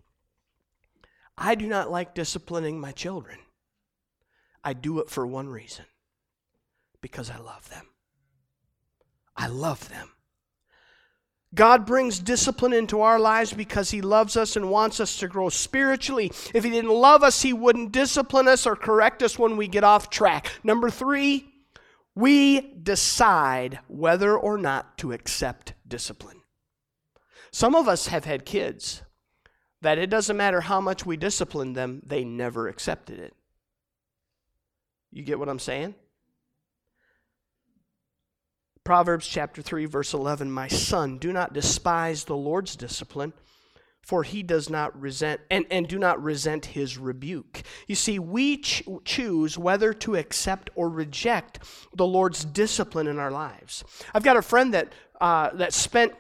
I 1.41 1.55
do 1.55 1.69
not 1.69 1.91
like 1.91 2.15
disciplining 2.15 2.81
my 2.81 2.93
children. 2.93 3.39
I 4.65 4.73
do 4.73 4.99
it 4.99 5.09
for 5.09 5.27
one 5.27 5.49
reason 5.49 5.85
because 7.01 7.31
I 7.31 7.39
love 7.39 7.71
them. 7.71 7.87
I 9.37 9.47
love 9.47 9.89
them. 9.89 10.11
God 11.55 11.87
brings 11.87 12.19
discipline 12.19 12.73
into 12.73 13.01
our 13.01 13.19
lives 13.19 13.53
because 13.53 13.91
He 13.91 14.03
loves 14.03 14.37
us 14.37 14.57
and 14.57 14.69
wants 14.69 15.01
us 15.01 15.17
to 15.19 15.29
grow 15.29 15.49
spiritually. 15.49 16.31
If 16.53 16.65
He 16.65 16.71
didn't 16.71 16.91
love 16.91 17.23
us, 17.23 17.41
He 17.41 17.53
wouldn't 17.53 17.93
discipline 17.93 18.49
us 18.49 18.67
or 18.67 18.77
correct 18.77 19.23
us 19.23 19.39
when 19.39 19.57
we 19.57 19.69
get 19.69 19.85
off 19.85 20.11
track. 20.11 20.51
Number 20.63 20.91
three, 20.91 21.49
we 22.15 22.61
decide 22.75 23.79
whether 23.87 24.37
or 24.37 24.59
not 24.59 24.99
to 24.99 25.13
accept 25.13 25.73
discipline. 25.87 26.43
Some 27.51 27.75
of 27.75 27.89
us 27.89 28.09
have 28.09 28.25
had 28.25 28.45
kids 28.45 29.03
that 29.83 29.99
it 29.99 30.11
doesn't 30.11 30.37
matter 30.37 30.61
how 30.61 30.81
much 30.81 31.07
we 31.07 31.17
disciplined 31.17 31.77
them, 31.77 32.03
they 32.05 32.25
never 32.25 32.69
accepted 32.69 33.19
it. 33.19 33.35
You 35.11 35.23
get 35.23 35.39
what 35.39 35.49
I'm 35.49 35.59
saying? 35.59 35.95
Proverbs 38.85 39.27
chapter 39.27 39.61
3 39.61 39.85
verse 39.85 40.15
11 40.15 40.51
My 40.51 40.69
son 40.69 41.19
do 41.19 41.33
not 41.33 41.53
despise 41.53 42.25
the 42.25 42.37
Lord's 42.37 42.75
discipline 42.75 43.35
for 44.09 44.23
he 44.23 44.43
does 44.43 44.71
not 44.71 44.99
resent 44.99 45.43
and, 45.51 45.67
and 45.71 45.87
do 45.87 45.99
not 45.99 46.23
resent 46.23 46.65
his 46.65 46.97
rebuke. 46.97 47.63
You 47.87 47.95
see 47.95 48.19
we 48.19 48.57
ch- 48.57 48.83
choose 49.05 49.59
whether 49.59 49.93
to 49.93 50.17
accept 50.17 50.71
or 50.75 50.89
reject 50.89 51.59
the 51.95 52.07
Lord's 52.07 52.43
discipline 52.47 53.07
in 53.07 53.19
our 53.19 53.31
lives. 53.31 53.85
I've 54.15 54.23
got 54.23 54.39
a 54.39 54.43
friend 54.43 54.73
that 54.73 54.95
uh, 55.21 55.51
that 55.55 55.75
spent 55.75 56.15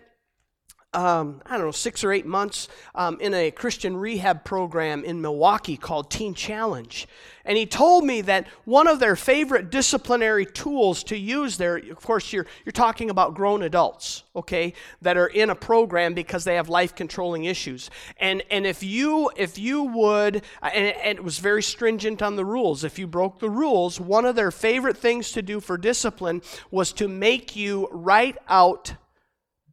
um, 0.94 1.42
I 1.44 1.58
don't 1.58 1.66
know, 1.66 1.72
six 1.72 2.02
or 2.02 2.12
eight 2.12 2.24
months 2.24 2.66
um, 2.94 3.20
in 3.20 3.34
a 3.34 3.50
Christian 3.50 3.94
rehab 3.94 4.44
program 4.44 5.04
in 5.04 5.20
Milwaukee 5.20 5.76
called 5.76 6.10
Teen 6.10 6.32
Challenge. 6.32 7.06
And 7.44 7.58
he 7.58 7.66
told 7.66 8.04
me 8.04 8.22
that 8.22 8.46
one 8.64 8.88
of 8.88 8.98
their 8.98 9.14
favorite 9.14 9.70
disciplinary 9.70 10.46
tools 10.46 11.04
to 11.04 11.16
use 11.16 11.58
there, 11.58 11.76
of 11.76 12.00
course, 12.00 12.32
you're, 12.32 12.46
you're 12.64 12.72
talking 12.72 13.10
about 13.10 13.34
grown 13.34 13.62
adults, 13.62 14.22
okay, 14.34 14.72
that 15.02 15.18
are 15.18 15.26
in 15.26 15.50
a 15.50 15.54
program 15.54 16.14
because 16.14 16.44
they 16.44 16.54
have 16.54 16.70
life 16.70 16.94
controlling 16.94 17.44
issues. 17.44 17.90
And, 18.18 18.42
and 18.50 18.66
if 18.66 18.82
you, 18.82 19.30
if 19.36 19.58
you 19.58 19.82
would, 19.82 20.42
and, 20.62 20.96
and 20.96 21.18
it 21.18 21.24
was 21.24 21.38
very 21.38 21.62
stringent 21.62 22.22
on 22.22 22.36
the 22.36 22.46
rules, 22.46 22.82
if 22.82 22.98
you 22.98 23.06
broke 23.06 23.40
the 23.40 23.50
rules, 23.50 24.00
one 24.00 24.24
of 24.24 24.36
their 24.36 24.50
favorite 24.50 24.96
things 24.96 25.32
to 25.32 25.42
do 25.42 25.60
for 25.60 25.76
discipline 25.76 26.40
was 26.70 26.92
to 26.94 27.08
make 27.08 27.56
you 27.56 27.88
write 27.90 28.38
out 28.48 28.94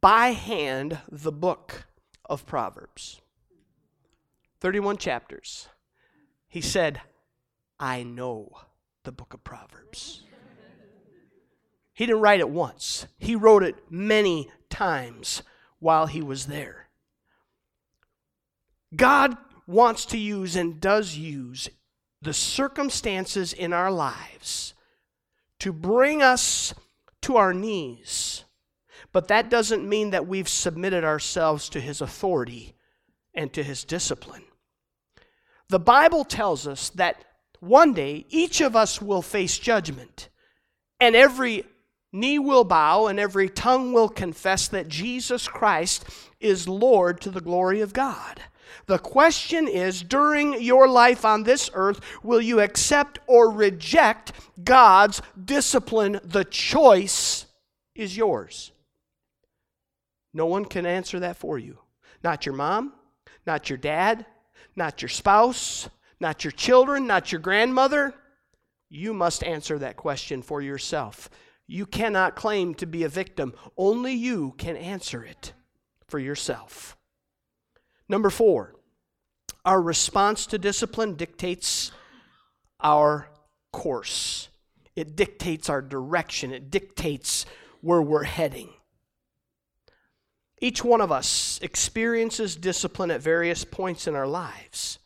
by 0.00 0.28
hand 0.28 0.98
the 1.10 1.32
book 1.32 1.86
of 2.24 2.46
Proverbs. 2.46 3.20
31 4.60 4.96
chapters. 4.96 5.68
He 6.48 6.60
said, 6.60 7.00
I 7.78 8.02
know 8.02 8.50
the 9.04 9.12
book 9.12 9.34
of 9.34 9.44
Proverbs. 9.44 10.22
He 11.92 12.06
didn't 12.06 12.20
write 12.20 12.40
it 12.40 12.50
once, 12.50 13.06
he 13.18 13.34
wrote 13.34 13.62
it 13.62 13.76
many 13.90 14.50
times 14.68 15.42
while 15.78 16.06
he 16.06 16.20
was 16.20 16.46
there. 16.46 16.88
God 18.94 19.36
wants 19.66 20.04
to 20.06 20.18
use 20.18 20.56
and 20.56 20.80
does 20.80 21.16
use 21.16 21.68
the 22.22 22.34
circumstances 22.34 23.52
in 23.52 23.72
our 23.72 23.90
lives 23.90 24.74
to 25.58 25.72
bring 25.72 26.22
us 26.22 26.74
to 27.22 27.36
our 27.36 27.52
knees 27.52 28.44
but 29.16 29.28
that 29.28 29.48
doesn't 29.48 29.88
mean 29.88 30.10
that 30.10 30.28
we've 30.28 30.46
submitted 30.46 31.02
ourselves 31.02 31.70
to 31.70 31.80
his 31.80 32.02
authority 32.02 32.74
and 33.32 33.50
to 33.50 33.62
his 33.62 33.82
discipline. 33.82 34.42
The 35.70 35.78
Bible 35.78 36.22
tells 36.22 36.66
us 36.66 36.90
that 36.90 37.24
one 37.60 37.94
day 37.94 38.26
each 38.28 38.60
of 38.60 38.76
us 38.76 39.00
will 39.00 39.22
face 39.22 39.56
judgment, 39.56 40.28
and 41.00 41.16
every 41.16 41.64
knee 42.12 42.38
will 42.38 42.64
bow 42.64 43.06
and 43.06 43.18
every 43.18 43.48
tongue 43.48 43.94
will 43.94 44.10
confess 44.10 44.68
that 44.68 44.86
Jesus 44.86 45.48
Christ 45.48 46.04
is 46.38 46.68
Lord 46.68 47.18
to 47.22 47.30
the 47.30 47.40
glory 47.40 47.80
of 47.80 47.94
God. 47.94 48.42
The 48.84 48.98
question 48.98 49.66
is 49.66 50.02
during 50.02 50.60
your 50.60 50.86
life 50.86 51.24
on 51.24 51.44
this 51.44 51.70
earth, 51.72 52.02
will 52.22 52.42
you 52.42 52.60
accept 52.60 53.18
or 53.26 53.50
reject 53.50 54.32
God's 54.62 55.22
discipline? 55.42 56.20
The 56.22 56.44
choice 56.44 57.46
is 57.94 58.14
yours. 58.14 58.72
No 60.36 60.44
one 60.44 60.66
can 60.66 60.84
answer 60.84 61.18
that 61.20 61.38
for 61.38 61.58
you. 61.58 61.78
Not 62.22 62.44
your 62.44 62.54
mom, 62.54 62.92
not 63.46 63.70
your 63.70 63.78
dad, 63.78 64.26
not 64.76 65.00
your 65.00 65.08
spouse, 65.08 65.88
not 66.20 66.44
your 66.44 66.50
children, 66.50 67.06
not 67.06 67.32
your 67.32 67.40
grandmother. 67.40 68.12
You 68.90 69.14
must 69.14 69.42
answer 69.42 69.78
that 69.78 69.96
question 69.96 70.42
for 70.42 70.60
yourself. 70.60 71.30
You 71.66 71.86
cannot 71.86 72.36
claim 72.36 72.74
to 72.74 72.86
be 72.86 73.02
a 73.02 73.08
victim, 73.08 73.54
only 73.78 74.12
you 74.12 74.54
can 74.58 74.76
answer 74.76 75.24
it 75.24 75.54
for 76.06 76.18
yourself. 76.18 76.98
Number 78.06 78.28
four, 78.28 78.74
our 79.64 79.80
response 79.80 80.44
to 80.48 80.58
discipline 80.58 81.14
dictates 81.14 81.92
our 82.80 83.30
course, 83.72 84.50
it 84.94 85.16
dictates 85.16 85.70
our 85.70 85.80
direction, 85.80 86.52
it 86.52 86.70
dictates 86.70 87.46
where 87.80 88.02
we're 88.02 88.24
heading. 88.24 88.68
Each 90.60 90.82
one 90.82 91.00
of 91.00 91.12
us 91.12 91.58
experiences 91.62 92.56
discipline 92.56 93.10
at 93.10 93.20
various 93.20 93.64
points 93.64 94.06
in 94.06 94.14
our 94.14 94.26
lives. 94.26 94.98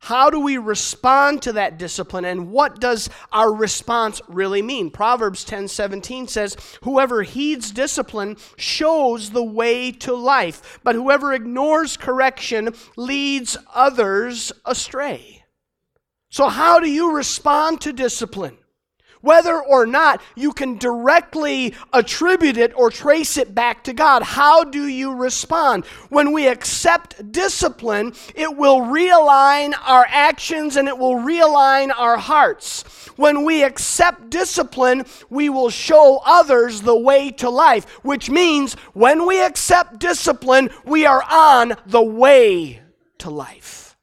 How 0.00 0.30
do 0.30 0.38
we 0.38 0.58
respond 0.58 1.42
to 1.42 1.52
that 1.54 1.76
discipline 1.76 2.24
and 2.24 2.52
what 2.52 2.80
does 2.80 3.10
our 3.32 3.52
response 3.52 4.20
really 4.28 4.62
mean? 4.62 4.90
Proverbs 4.90 5.44
10:17 5.44 6.28
says, 6.28 6.56
"Whoever 6.82 7.22
heeds 7.22 7.72
discipline 7.72 8.36
shows 8.56 9.30
the 9.30 9.42
way 9.42 9.90
to 9.90 10.14
life, 10.14 10.78
but 10.84 10.94
whoever 10.94 11.34
ignores 11.34 11.96
correction 11.96 12.74
leads 12.96 13.56
others 13.74 14.52
astray." 14.64 15.44
So 16.30 16.48
how 16.48 16.78
do 16.78 16.88
you 16.88 17.10
respond 17.10 17.80
to 17.80 17.92
discipline? 17.92 18.58
Whether 19.20 19.60
or 19.60 19.86
not 19.86 20.22
you 20.36 20.52
can 20.52 20.78
directly 20.78 21.74
attribute 21.92 22.56
it 22.56 22.72
or 22.76 22.90
trace 22.90 23.36
it 23.36 23.54
back 23.54 23.84
to 23.84 23.92
God, 23.92 24.22
how 24.22 24.64
do 24.64 24.86
you 24.86 25.14
respond? 25.14 25.84
When 26.08 26.32
we 26.32 26.46
accept 26.46 27.32
discipline, 27.32 28.14
it 28.34 28.56
will 28.56 28.80
realign 28.80 29.74
our 29.84 30.06
actions 30.08 30.76
and 30.76 30.86
it 30.86 30.96
will 30.96 31.16
realign 31.16 31.92
our 31.96 32.16
hearts. 32.16 32.84
When 33.16 33.44
we 33.44 33.64
accept 33.64 34.30
discipline, 34.30 35.04
we 35.28 35.48
will 35.48 35.70
show 35.70 36.22
others 36.24 36.82
the 36.82 36.98
way 36.98 37.30
to 37.32 37.50
life, 37.50 37.84
which 38.04 38.30
means 38.30 38.74
when 38.92 39.26
we 39.26 39.42
accept 39.44 39.98
discipline, 39.98 40.70
we 40.84 41.06
are 41.06 41.24
on 41.28 41.74
the 41.86 42.02
way 42.02 42.80
to 43.18 43.30
life. 43.30 43.96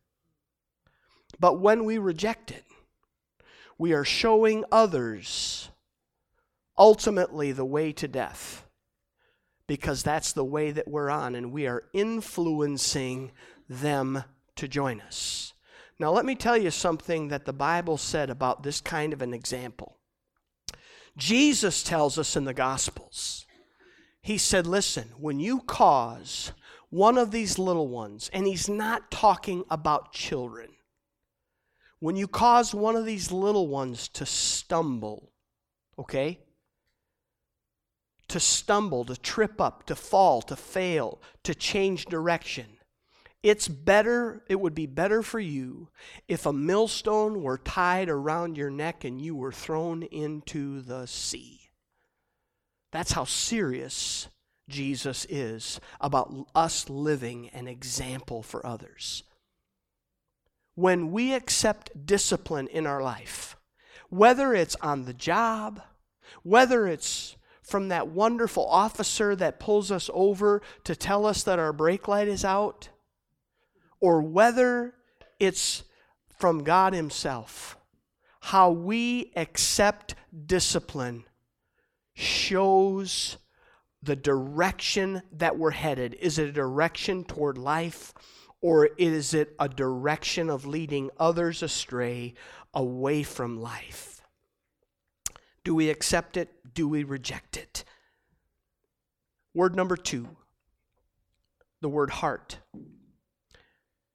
But 1.40 1.60
when 1.60 1.86
we 1.86 1.98
reject 1.98 2.52
it, 2.52 2.65
we 3.78 3.94
are 3.94 4.06
showing 4.06 4.64
others 4.72 5.70
ultimately 6.78 7.52
the 7.52 7.66
way 7.66 7.92
to 7.94 8.08
death 8.08 8.66
because 9.68 10.04
that's 10.04 10.34
the 10.34 10.44
way 10.44 10.72
that 10.72 10.88
we're 10.88 11.10
on, 11.10 11.36
and 11.36 11.52
we 11.52 11.66
are 11.68 11.84
influencing 11.94 13.32
them 13.68 14.24
to 14.56 14.68
join 14.68 15.02
us. 15.02 15.54
Now, 15.98 16.12
let 16.12 16.26
me 16.26 16.36
tell 16.36 16.58
you 16.58 16.72
something 16.72 17.30
that 17.30 17.46
the 17.46 17.54
Bible 17.54 17.98
said 17.98 18.30
about 18.30 18.64
this 18.64 18.82
kind 18.82 19.14
of 19.14 19.22
an 19.22 19.34
example. 19.34 19.98
Jesus 21.18 21.84
tells 21.84 22.20
us 22.20 22.36
in 22.36 22.44
the 22.44 22.54
Gospels, 22.54 23.46
He 24.22 24.38
said, 24.38 24.68
Listen, 24.68 25.10
when 25.18 25.40
you 25.40 25.62
cause 25.62 26.52
one 26.90 27.18
of 27.18 27.32
these 27.32 27.58
little 27.58 27.88
ones, 27.88 28.30
and 28.34 28.46
He's 28.46 28.70
not 28.70 29.10
talking 29.10 29.64
about 29.70 30.14
children, 30.14 30.75
when 32.00 32.16
you 32.16 32.28
cause 32.28 32.74
one 32.74 32.96
of 32.96 33.06
these 33.06 33.32
little 33.32 33.68
ones 33.68 34.08
to 34.10 34.26
stumble, 34.26 35.32
okay? 35.98 36.40
To 38.30 38.40
stumble, 38.40 39.06
to 39.06 39.16
trip 39.16 39.62
up, 39.62 39.86
to 39.86 39.96
fall, 39.96 40.42
to 40.44 40.56
fail, 40.56 41.22
to 41.44 41.56
change 41.56 42.06
direction. 42.06 42.66
It's 43.44 43.68
better, 43.68 44.44
it 44.50 44.60
would 44.60 44.74
be 44.74 44.88
better 44.88 45.22
for 45.22 45.40
you 45.40 45.90
if 46.28 46.46
a 46.46 46.54
millstone 46.54 47.44
were 47.44 47.60
tied 47.60 48.10
around 48.10 48.58
your 48.58 48.72
neck 48.72 49.04
and 49.04 49.22
you 49.22 49.36
were 49.36 49.52
thrown 49.52 50.04
into 50.04 50.82
the 50.82 51.06
sea. 51.06 51.70
That's 52.92 53.12
how 53.12 53.26
serious 53.26 54.30
Jesus 54.68 55.28
is 55.30 55.80
about 56.02 56.48
us 56.56 56.90
living 56.90 57.50
an 57.50 57.68
example 57.68 58.42
for 58.42 58.66
others 58.66 59.24
when 60.76 61.12
we 61.12 61.34
accept 61.34 62.06
discipline 62.06 62.68
in 62.68 62.86
our 62.86 63.02
life, 63.02 63.58
whether 64.10 64.54
it's 64.54 64.76
on 64.78 65.06
the 65.06 65.14
job, 65.14 65.82
whether 66.44 66.88
it's 66.88 67.36
from 67.64 67.88
that 67.88 68.08
wonderful 68.08 68.68
officer 68.68 69.36
that 69.36 69.60
pulls 69.60 69.92
us 69.92 70.10
over 70.14 70.62
to 70.84 70.96
tell 70.96 71.26
us 71.26 71.44
that 71.44 71.58
our 71.58 71.74
brake 71.74 72.08
light 72.08 72.28
is 72.28 72.46
out, 72.46 72.90
or 74.00 74.22
whether 74.22 74.94
it's 75.40 75.84
from 76.38 76.64
God 76.64 76.94
Himself, 76.94 77.78
how 78.42 78.70
we 78.70 79.32
accept 79.36 80.14
discipline 80.46 81.24
shows 82.14 83.38
the 84.04 84.16
direction 84.16 85.24
that 85.32 85.58
we're 85.58 85.72
headed. 85.72 86.14
Is 86.16 86.38
it 86.38 86.50
a 86.50 86.52
direction 86.52 87.24
toward 87.24 87.58
life? 87.58 88.14
Or 88.66 88.88
is 88.98 89.36
it 89.36 89.56
a 89.60 89.70
direction 89.70 90.50
of 90.50 90.66
leading 90.66 91.12
others 91.20 91.62
astray 91.62 92.34
away 92.74 93.22
from 93.22 93.62
life? 93.62 94.24
Do 95.64 95.76
we 95.76 95.92
accept 95.92 96.36
it? 96.36 96.50
Do 96.74 96.88
we 96.88 97.04
reject 97.04 97.58
it? 97.58 97.84
Word 99.54 99.76
number 99.76 99.96
two 99.96 100.30
the 101.82 101.90
word 101.90 102.10
heart. 102.10 102.58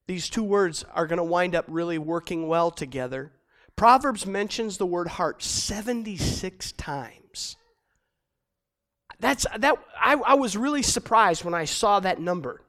These 0.08 0.28
two 0.28 0.42
words 0.42 0.84
are 0.94 1.06
going 1.06 1.18
to 1.18 1.22
wind 1.22 1.54
up 1.54 1.66
really 1.68 1.98
working 1.98 2.48
well 2.48 2.72
together. 2.72 3.30
Proverbs 3.76 4.26
mentions 4.26 4.78
the 4.78 4.86
word 4.86 5.06
heart 5.06 5.44
76 5.44 6.72
times. 6.72 7.54
That's 9.20 9.46
that 9.56 9.76
I, 9.96 10.14
I 10.14 10.34
was 10.34 10.56
really 10.56 10.82
surprised 10.82 11.44
when 11.44 11.54
I 11.54 11.66
saw 11.66 12.00
that 12.00 12.20
number. 12.20 12.62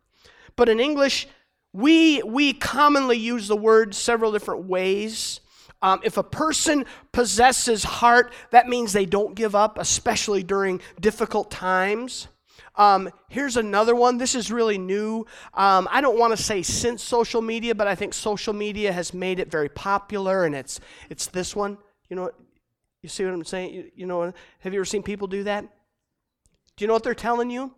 But 0.56 0.70
in 0.70 0.80
English, 0.80 1.28
we, 1.74 2.22
we 2.24 2.54
commonly 2.54 3.18
use 3.18 3.48
the 3.48 3.56
word 3.56 3.96
several 3.96 4.32
different 4.32 4.66
ways. 4.66 5.40
Um, 5.82 6.00
if 6.04 6.18
a 6.18 6.24
person 6.24 6.86
possesses 7.12 7.84
heart, 7.84 8.34
that 8.52 8.68
means 8.68 8.94
they 8.94 9.06
don't 9.06 9.36
give 9.36 9.56
up, 9.56 9.80
especially 9.80 10.44
during 10.44 10.82
difficult 11.00 11.50
times. 11.50 12.28
Um, 12.76 13.10
here's 13.30 13.58
another 13.58 13.96
one. 13.96 14.18
This 14.18 14.36
is 14.36 14.52
really 14.52 14.78
new. 14.78 15.26
Um, 15.54 15.88
I 15.92 16.02
don't 16.02 16.18
want 16.18 16.36
to 16.36 16.42
say 16.42 16.62
since 16.62 17.04
social 17.04 17.42
media, 17.42 17.76
but 17.76 17.88
I 17.88 17.96
think 17.96 18.14
social 18.14 18.54
media 18.54 18.94
has 18.94 19.14
made 19.14 19.40
it 19.40 19.52
very 19.52 19.70
popular, 19.70 20.46
and 20.46 20.56
it's 20.56 20.80
it's 21.10 21.28
this 21.28 21.56
one. 21.56 21.78
You 22.10 22.16
know, 22.16 22.32
you 23.02 23.10
see 23.10 23.26
what 23.26 23.34
I'm 23.34 23.44
saying? 23.44 23.74
You, 23.74 23.92
you 23.96 24.06
know, 24.06 24.34
have 24.60 24.74
you 24.74 24.80
ever 24.80 24.86
seen 24.86 25.04
people 25.04 25.28
do 25.28 25.44
that? 25.44 25.64
Do 26.78 26.84
you 26.84 26.88
know 26.88 26.94
what 26.94 27.04
they're 27.04 27.14
telling 27.14 27.50
you? 27.50 27.76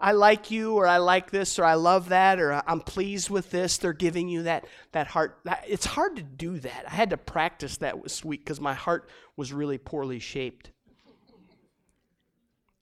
I 0.00 0.12
like 0.12 0.52
you, 0.52 0.74
or 0.74 0.86
I 0.86 0.98
like 0.98 1.30
this, 1.30 1.58
or 1.58 1.64
I 1.64 1.74
love 1.74 2.10
that, 2.10 2.38
or 2.38 2.62
I'm 2.66 2.80
pleased 2.80 3.30
with 3.30 3.50
this. 3.50 3.78
They're 3.78 3.92
giving 3.92 4.28
you 4.28 4.44
that, 4.44 4.66
that 4.92 5.08
heart. 5.08 5.40
It's 5.66 5.86
hard 5.86 6.16
to 6.16 6.22
do 6.22 6.60
that. 6.60 6.84
I 6.86 6.94
had 6.94 7.10
to 7.10 7.16
practice 7.16 7.78
that 7.78 8.00
this 8.02 8.24
week 8.24 8.44
because 8.44 8.60
my 8.60 8.74
heart 8.74 9.08
was 9.36 9.52
really 9.52 9.78
poorly 9.78 10.20
shaped. 10.20 10.70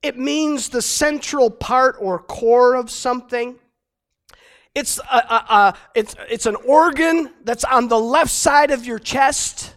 It 0.03 0.19
means 0.19 0.69
the 0.69 0.83
central 0.83 1.51
part 1.51 1.97
or 1.99 2.19
core 2.19 2.75
of 2.75 2.91
something. 2.91 3.57
It's, 4.75 4.99
a, 4.99 5.17
a, 5.17 5.45
a, 5.49 5.75
it's, 5.95 6.15
it's 6.29 6.45
an 6.45 6.57
organ 6.67 7.33
that's 7.45 7.65
on 7.65 7.89
the 7.89 7.99
left 7.99 8.31
side 8.31 8.71
of 8.71 8.85
your 8.85 8.99
chest. 8.99 9.76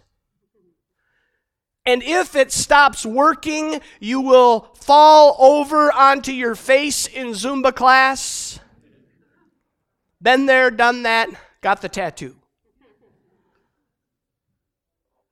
And 1.90 2.04
if 2.04 2.36
it 2.36 2.52
stops 2.52 3.04
working, 3.04 3.82
you 4.00 4.22
will 4.22 4.70
fall 4.76 5.36
over 5.40 5.92
onto 5.92 6.32
your 6.32 6.54
face 6.54 7.08
in 7.08 7.30
Zumba 7.30 7.74
class. 7.74 8.60
Been 10.22 10.46
there, 10.46 10.70
done 10.70 11.02
that, 11.02 11.30
got 11.62 11.82
the 11.82 11.90
tattoo. 11.90 12.36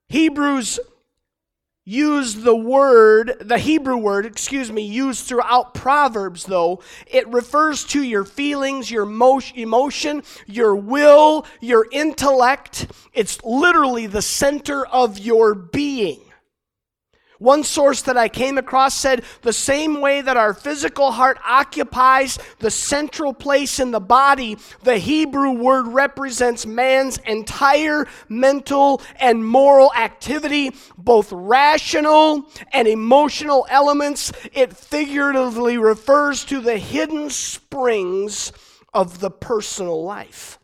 Hebrews 0.10 0.80
use 1.86 2.34
the 2.34 2.56
word, 2.56 3.36
the 3.40 3.60
Hebrew 3.60 3.98
word, 3.98 4.26
excuse 4.26 4.72
me, 4.72 4.82
used 4.82 5.28
throughout 5.28 5.76
Proverbs, 5.76 6.46
though. 6.46 6.82
It 7.06 7.28
refers 7.28 7.84
to 7.86 8.02
your 8.02 8.26
feelings, 8.26 8.90
your 8.90 9.04
emotion, 9.04 10.24
your 10.48 10.76
will, 10.76 11.46
your 11.62 11.86
intellect. 11.92 12.88
It's 13.14 13.44
literally 13.44 14.08
the 14.08 14.24
center 14.24 14.88
of 14.88 15.20
your 15.20 15.54
being. 15.54 16.22
One 17.40 17.64
source 17.64 18.02
that 18.04 18.18
I 18.18 18.30
came 18.30 18.58
across 18.58 18.96
said 18.96 19.24
the 19.42 19.54
same 19.54 20.02
way 20.02 20.22
that 20.22 20.38
our 20.38 20.54
physical 20.54 21.12
heart 21.12 21.38
occupies 21.46 22.40
the 22.60 22.72
central 22.72 23.34
place 23.34 23.80
in 23.80 23.92
the 23.92 24.00
body, 24.00 24.58
the 24.84 24.98
Hebrew 24.98 25.52
word 25.52 25.88
represents 25.88 26.66
man's 26.66 27.18
entire 27.20 28.08
mental 28.28 29.02
and 29.20 29.46
moral 29.46 29.94
activity, 29.96 30.74
both 30.98 31.32
rational 31.32 32.50
and 32.74 32.88
emotional 32.88 33.68
elements. 33.70 34.32
It 34.54 34.76
figuratively 34.76 35.78
refers 35.78 36.44
to 36.46 36.60
the 36.60 36.78
hidden 36.78 37.30
springs 37.30 38.52
of 38.94 39.20
the 39.20 39.30
personal 39.30 40.04
life. 40.04 40.57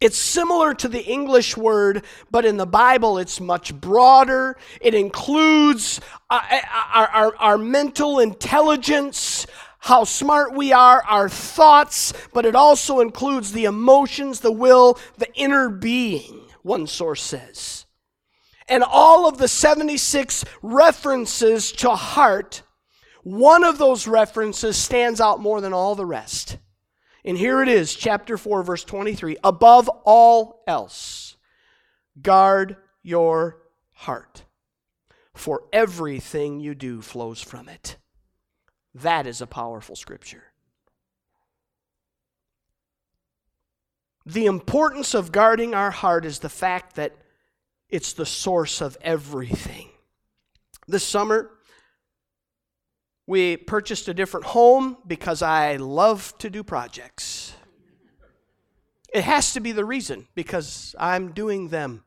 It's 0.00 0.16
similar 0.16 0.72
to 0.74 0.88
the 0.88 1.04
English 1.04 1.58
word, 1.58 2.04
but 2.30 2.46
in 2.46 2.56
the 2.56 2.66
Bible 2.66 3.18
it's 3.18 3.38
much 3.38 3.74
broader. 3.74 4.56
It 4.80 4.94
includes 4.94 6.00
uh, 6.30 6.40
uh, 6.50 6.60
our, 6.94 7.08
our, 7.08 7.36
our, 7.36 7.58
mental 7.58 8.18
intelligence, 8.18 9.46
how 9.78 10.04
smart 10.04 10.54
we 10.54 10.72
are, 10.72 11.04
our 11.06 11.28
thoughts, 11.28 12.14
but 12.32 12.46
it 12.46 12.54
also 12.54 13.00
includes 13.00 13.52
the 13.52 13.66
emotions, 13.66 14.40
the 14.40 14.50
will, 14.52 14.98
the 15.18 15.32
inner 15.34 15.68
being, 15.68 16.46
one 16.62 16.86
source 16.86 17.22
says. 17.22 17.84
And 18.68 18.82
all 18.82 19.28
of 19.28 19.36
the 19.36 19.48
76 19.48 20.46
references 20.62 21.72
to 21.72 21.90
heart, 21.90 22.62
one 23.22 23.64
of 23.64 23.76
those 23.76 24.08
references 24.08 24.78
stands 24.78 25.20
out 25.20 25.40
more 25.40 25.60
than 25.60 25.74
all 25.74 25.94
the 25.94 26.06
rest. 26.06 26.56
And 27.24 27.36
here 27.36 27.62
it 27.62 27.68
is, 27.68 27.94
chapter 27.94 28.38
4, 28.38 28.62
verse 28.62 28.84
23. 28.84 29.36
Above 29.44 29.88
all 30.04 30.62
else, 30.66 31.36
guard 32.20 32.76
your 33.02 33.58
heart, 33.92 34.44
for 35.34 35.64
everything 35.72 36.60
you 36.60 36.74
do 36.74 37.02
flows 37.02 37.40
from 37.40 37.68
it. 37.68 37.96
That 38.94 39.26
is 39.26 39.40
a 39.40 39.46
powerful 39.46 39.96
scripture. 39.96 40.44
The 44.26 44.46
importance 44.46 45.14
of 45.14 45.32
guarding 45.32 45.74
our 45.74 45.90
heart 45.90 46.24
is 46.24 46.38
the 46.38 46.48
fact 46.48 46.96
that 46.96 47.16
it's 47.88 48.12
the 48.12 48.26
source 48.26 48.80
of 48.80 48.96
everything. 49.02 49.88
This 50.86 51.04
summer, 51.04 51.50
we 53.30 53.56
purchased 53.56 54.08
a 54.08 54.12
different 54.12 54.44
home 54.44 54.96
because 55.06 55.40
I 55.40 55.76
love 55.76 56.36
to 56.38 56.50
do 56.50 56.64
projects. 56.64 57.54
It 59.14 59.22
has 59.22 59.52
to 59.52 59.60
be 59.60 59.70
the 59.70 59.84
reason 59.84 60.26
because 60.34 60.96
I'm 60.98 61.30
doing 61.30 61.68
them 61.68 62.02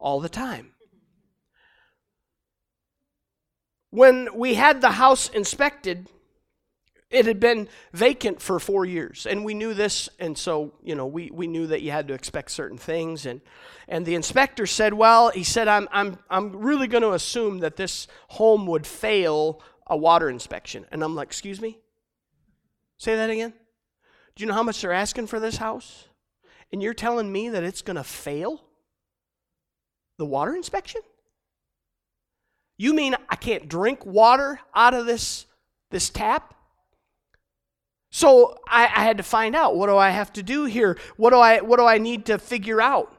all 0.00 0.18
the 0.18 0.28
time. 0.28 0.72
When 3.90 4.28
we 4.34 4.54
had 4.54 4.80
the 4.80 4.90
house 4.90 5.28
inspected, 5.28 6.08
it 7.08 7.26
had 7.26 7.38
been 7.38 7.68
vacant 7.92 8.42
for 8.42 8.58
four 8.58 8.84
years, 8.84 9.26
and 9.26 9.44
we 9.44 9.54
knew 9.54 9.74
this, 9.74 10.08
and 10.18 10.36
so 10.36 10.72
you 10.82 10.96
know 10.96 11.06
we, 11.06 11.30
we 11.30 11.46
knew 11.46 11.68
that 11.68 11.82
you 11.82 11.92
had 11.92 12.08
to 12.08 12.14
expect 12.14 12.50
certain 12.50 12.78
things. 12.78 13.26
And 13.26 13.40
and 13.86 14.04
the 14.04 14.16
inspector 14.16 14.66
said, 14.66 14.94
"Well, 14.94 15.28
he 15.28 15.44
said 15.44 15.68
I'm 15.68 15.88
I'm 15.92 16.18
I'm 16.28 16.56
really 16.56 16.88
going 16.88 17.02
to 17.02 17.12
assume 17.12 17.58
that 17.58 17.76
this 17.76 18.08
home 18.26 18.66
would 18.66 18.84
fail 18.84 19.62
a 19.94 19.96
water 19.96 20.28
inspection. 20.28 20.84
And 20.90 21.04
I'm 21.04 21.14
like, 21.14 21.28
Excuse 21.28 21.60
me? 21.60 21.78
Say 22.98 23.14
that 23.14 23.30
again? 23.30 23.52
Do 24.34 24.42
you 24.42 24.48
know 24.48 24.54
how 24.54 24.64
much 24.64 24.82
they're 24.82 24.92
asking 24.92 25.28
for 25.28 25.38
this 25.38 25.56
house? 25.56 26.08
And 26.72 26.82
you're 26.82 26.94
telling 26.94 27.30
me 27.30 27.48
that 27.48 27.62
it's 27.62 27.80
going 27.80 27.96
to 27.96 28.04
fail 28.04 28.64
the 30.18 30.26
water 30.26 30.56
inspection? 30.56 31.00
You 32.76 32.92
mean 32.92 33.14
I 33.28 33.36
can't 33.36 33.68
drink 33.68 34.04
water 34.04 34.58
out 34.74 34.94
of 34.94 35.06
this, 35.06 35.46
this 35.92 36.10
tap? 36.10 36.54
So 38.10 38.58
I, 38.66 38.84
I 38.86 39.04
had 39.04 39.18
to 39.18 39.22
find 39.22 39.54
out 39.54 39.76
what 39.76 39.86
do 39.86 39.96
I 39.96 40.10
have 40.10 40.32
to 40.32 40.42
do 40.42 40.64
here? 40.64 40.98
What 41.16 41.30
do 41.30 41.36
I, 41.36 41.60
what 41.60 41.78
do 41.78 41.84
I 41.84 41.98
need 41.98 42.26
to 42.26 42.38
figure 42.38 42.80
out? 42.80 43.13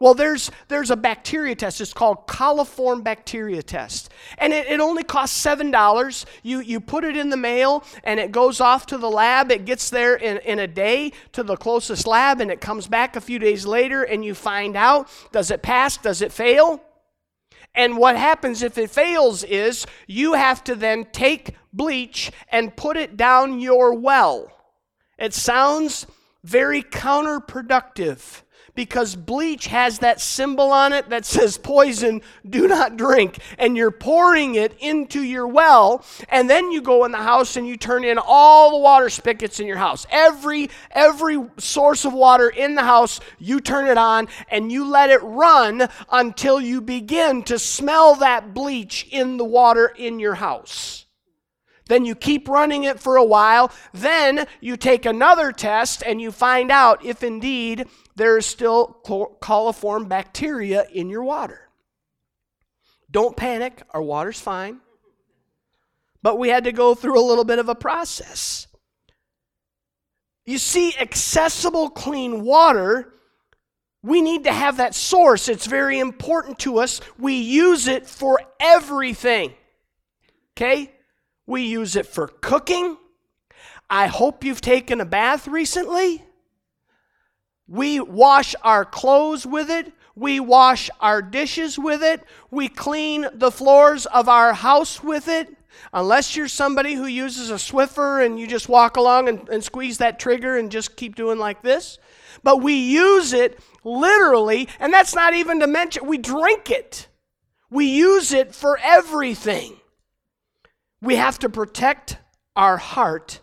Well, 0.00 0.14
there's, 0.14 0.50
there's 0.68 0.90
a 0.90 0.96
bacteria 0.96 1.54
test. 1.54 1.82
It's 1.82 1.92
called 1.92 2.26
coliform 2.26 3.04
bacteria 3.04 3.62
test. 3.62 4.10
And 4.38 4.50
it, 4.50 4.66
it 4.66 4.80
only 4.80 5.02
costs 5.02 5.44
$7. 5.44 6.24
You, 6.42 6.60
you 6.60 6.80
put 6.80 7.04
it 7.04 7.18
in 7.18 7.28
the 7.28 7.36
mail 7.36 7.84
and 8.02 8.18
it 8.18 8.32
goes 8.32 8.62
off 8.62 8.86
to 8.86 8.98
the 8.98 9.10
lab. 9.10 9.50
It 9.50 9.66
gets 9.66 9.90
there 9.90 10.16
in, 10.16 10.38
in 10.38 10.58
a 10.58 10.66
day 10.66 11.12
to 11.32 11.42
the 11.42 11.54
closest 11.54 12.06
lab 12.06 12.40
and 12.40 12.50
it 12.50 12.62
comes 12.62 12.88
back 12.88 13.14
a 13.14 13.20
few 13.20 13.38
days 13.38 13.66
later 13.66 14.02
and 14.02 14.24
you 14.24 14.34
find 14.34 14.74
out 14.74 15.06
does 15.32 15.50
it 15.50 15.62
pass? 15.62 15.98
Does 15.98 16.22
it 16.22 16.32
fail? 16.32 16.82
And 17.74 17.98
what 17.98 18.16
happens 18.16 18.62
if 18.62 18.78
it 18.78 18.90
fails 18.90 19.44
is 19.44 19.86
you 20.06 20.32
have 20.32 20.64
to 20.64 20.74
then 20.74 21.08
take 21.12 21.56
bleach 21.74 22.32
and 22.50 22.74
put 22.74 22.96
it 22.96 23.18
down 23.18 23.60
your 23.60 23.92
well. 23.92 24.50
It 25.18 25.34
sounds 25.34 26.06
very 26.42 26.82
counterproductive 26.82 28.42
because 28.80 29.14
bleach 29.14 29.66
has 29.66 29.98
that 29.98 30.22
symbol 30.22 30.72
on 30.72 30.94
it 30.94 31.10
that 31.10 31.26
says 31.26 31.58
poison, 31.58 32.22
do 32.48 32.66
not 32.66 32.96
drink. 32.96 33.38
And 33.58 33.76
you're 33.76 33.90
pouring 33.90 34.54
it 34.54 34.74
into 34.80 35.22
your 35.22 35.46
well, 35.46 36.02
and 36.30 36.48
then 36.48 36.72
you 36.72 36.80
go 36.80 37.04
in 37.04 37.12
the 37.12 37.18
house 37.18 37.58
and 37.58 37.68
you 37.68 37.76
turn 37.76 38.04
in 38.04 38.16
all 38.16 38.70
the 38.70 38.78
water 38.78 39.10
spigots 39.10 39.60
in 39.60 39.66
your 39.66 39.76
house. 39.76 40.06
Every 40.10 40.70
every 40.92 41.44
source 41.58 42.06
of 42.06 42.14
water 42.14 42.48
in 42.48 42.74
the 42.74 42.82
house, 42.82 43.20
you 43.38 43.60
turn 43.60 43.86
it 43.86 43.98
on 43.98 44.28
and 44.50 44.72
you 44.72 44.86
let 44.86 45.10
it 45.10 45.22
run 45.22 45.86
until 46.10 46.58
you 46.58 46.80
begin 46.80 47.42
to 47.42 47.58
smell 47.58 48.14
that 48.14 48.54
bleach 48.54 49.06
in 49.10 49.36
the 49.36 49.44
water 49.44 49.92
in 49.94 50.18
your 50.18 50.36
house. 50.36 51.04
Then 51.90 52.04
you 52.04 52.14
keep 52.14 52.48
running 52.48 52.84
it 52.84 53.00
for 53.00 53.16
a 53.16 53.24
while. 53.24 53.72
Then 53.92 54.46
you 54.60 54.76
take 54.76 55.04
another 55.04 55.50
test 55.50 56.04
and 56.06 56.20
you 56.20 56.30
find 56.30 56.70
out 56.70 57.04
if 57.04 57.24
indeed 57.24 57.88
there 58.20 58.36
is 58.36 58.44
still 58.44 59.00
coliform 59.02 60.06
bacteria 60.06 60.84
in 60.92 61.08
your 61.08 61.24
water. 61.24 61.70
Don't 63.10 63.34
panic, 63.34 63.82
our 63.92 64.02
water's 64.02 64.38
fine. 64.38 64.80
But 66.22 66.38
we 66.38 66.50
had 66.50 66.64
to 66.64 66.72
go 66.72 66.94
through 66.94 67.18
a 67.18 67.24
little 67.24 67.44
bit 67.44 67.58
of 67.58 67.70
a 67.70 67.74
process. 67.74 68.66
You 70.44 70.58
see, 70.58 70.94
accessible 71.00 71.88
clean 71.88 72.44
water, 72.44 73.14
we 74.02 74.20
need 74.20 74.44
to 74.44 74.52
have 74.52 74.76
that 74.76 74.94
source. 74.94 75.48
It's 75.48 75.66
very 75.66 75.98
important 75.98 76.58
to 76.58 76.78
us. 76.78 77.00
We 77.18 77.36
use 77.36 77.88
it 77.88 78.06
for 78.06 78.38
everything. 78.60 79.54
Okay? 80.58 80.92
We 81.46 81.62
use 81.62 81.96
it 81.96 82.04
for 82.04 82.28
cooking. 82.28 82.98
I 83.88 84.08
hope 84.08 84.44
you've 84.44 84.60
taken 84.60 85.00
a 85.00 85.06
bath 85.06 85.48
recently. 85.48 86.22
We 87.70 88.00
wash 88.00 88.56
our 88.64 88.84
clothes 88.84 89.46
with 89.46 89.70
it. 89.70 89.92
We 90.16 90.40
wash 90.40 90.90
our 90.98 91.22
dishes 91.22 91.78
with 91.78 92.02
it. 92.02 92.24
We 92.50 92.68
clean 92.68 93.28
the 93.32 93.52
floors 93.52 94.06
of 94.06 94.28
our 94.28 94.52
house 94.52 95.04
with 95.04 95.28
it. 95.28 95.56
Unless 95.92 96.34
you're 96.34 96.48
somebody 96.48 96.94
who 96.94 97.06
uses 97.06 97.48
a 97.48 97.54
Swiffer 97.54 98.26
and 98.26 98.40
you 98.40 98.48
just 98.48 98.68
walk 98.68 98.96
along 98.96 99.28
and, 99.28 99.48
and, 99.48 99.62
squeeze 99.62 99.98
that 99.98 100.18
trigger 100.18 100.56
and 100.56 100.72
just 100.72 100.96
keep 100.96 101.14
doing 101.14 101.38
like 101.38 101.62
this. 101.62 101.98
But 102.42 102.60
we 102.60 102.74
use 102.74 103.32
it 103.32 103.60
literally, 103.84 104.68
and 104.80 104.92
that's 104.92 105.14
not 105.14 105.34
even 105.34 105.60
to 105.60 105.68
mention, 105.68 106.06
we 106.06 106.18
drink 106.18 106.72
it. 106.72 107.06
We 107.70 107.86
use 107.86 108.32
it 108.32 108.52
for 108.52 108.78
everything. 108.82 109.76
We 111.00 111.14
have 111.16 111.38
to 111.38 111.48
protect 111.48 112.18
our 112.56 112.78
heart 112.78 113.40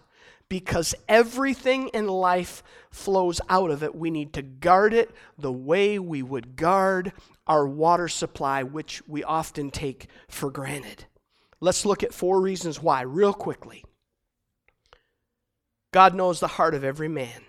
because 0.49 0.95
everything 1.07 1.87
in 1.89 2.07
life 2.07 2.61
flows 2.97 3.39
out 3.49 3.71
of 3.71 3.83
it. 3.83 3.95
We 3.95 4.09
need 4.09 4.33
to 4.33 4.41
guard 4.41 4.93
it 4.93 5.11
the 5.37 5.51
way 5.51 5.99
we 5.99 6.21
would 6.21 6.55
guard 6.55 7.13
our 7.45 7.67
water 7.67 8.07
supply, 8.07 8.63
which 8.63 9.01
we 9.07 9.23
often 9.23 9.71
take 9.71 10.07
for 10.27 10.51
granted. 10.51 11.05
Let's 11.59 11.85
look 11.85 12.03
at 12.03 12.13
four 12.13 12.41
reasons 12.41 12.81
why, 12.81 13.01
real 13.01 13.33
quickly. 13.33 13.83
God 15.93 16.13
knows 16.13 16.39
the 16.39 16.47
heart 16.47 16.75
of 16.75 16.83
every 16.83 17.07
man. 17.07 17.43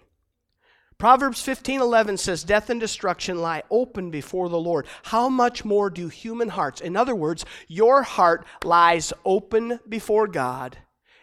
Proverbs 0.96 1.40
15:11 1.42 2.16
says 2.18 2.42
death 2.42 2.70
and 2.70 2.80
destruction 2.80 3.40
lie 3.40 3.62
open 3.70 4.10
before 4.10 4.48
the 4.48 4.58
Lord. 4.58 4.86
How 5.04 5.28
much 5.28 5.64
more 5.64 5.90
do 5.90 6.08
human 6.08 6.48
hearts? 6.48 6.80
In 6.80 6.96
other 6.96 7.14
words, 7.14 7.44
your 7.68 8.02
heart 8.02 8.44
lies 8.64 9.12
open 9.24 9.80
before 9.88 10.26
God 10.26 10.78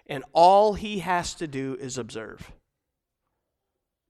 and 0.08 0.24
all 0.34 0.74
he 0.74 1.00
has 1.00 1.34
to 1.36 1.48
do 1.48 1.78
is 1.80 1.98
observe. 1.98 2.52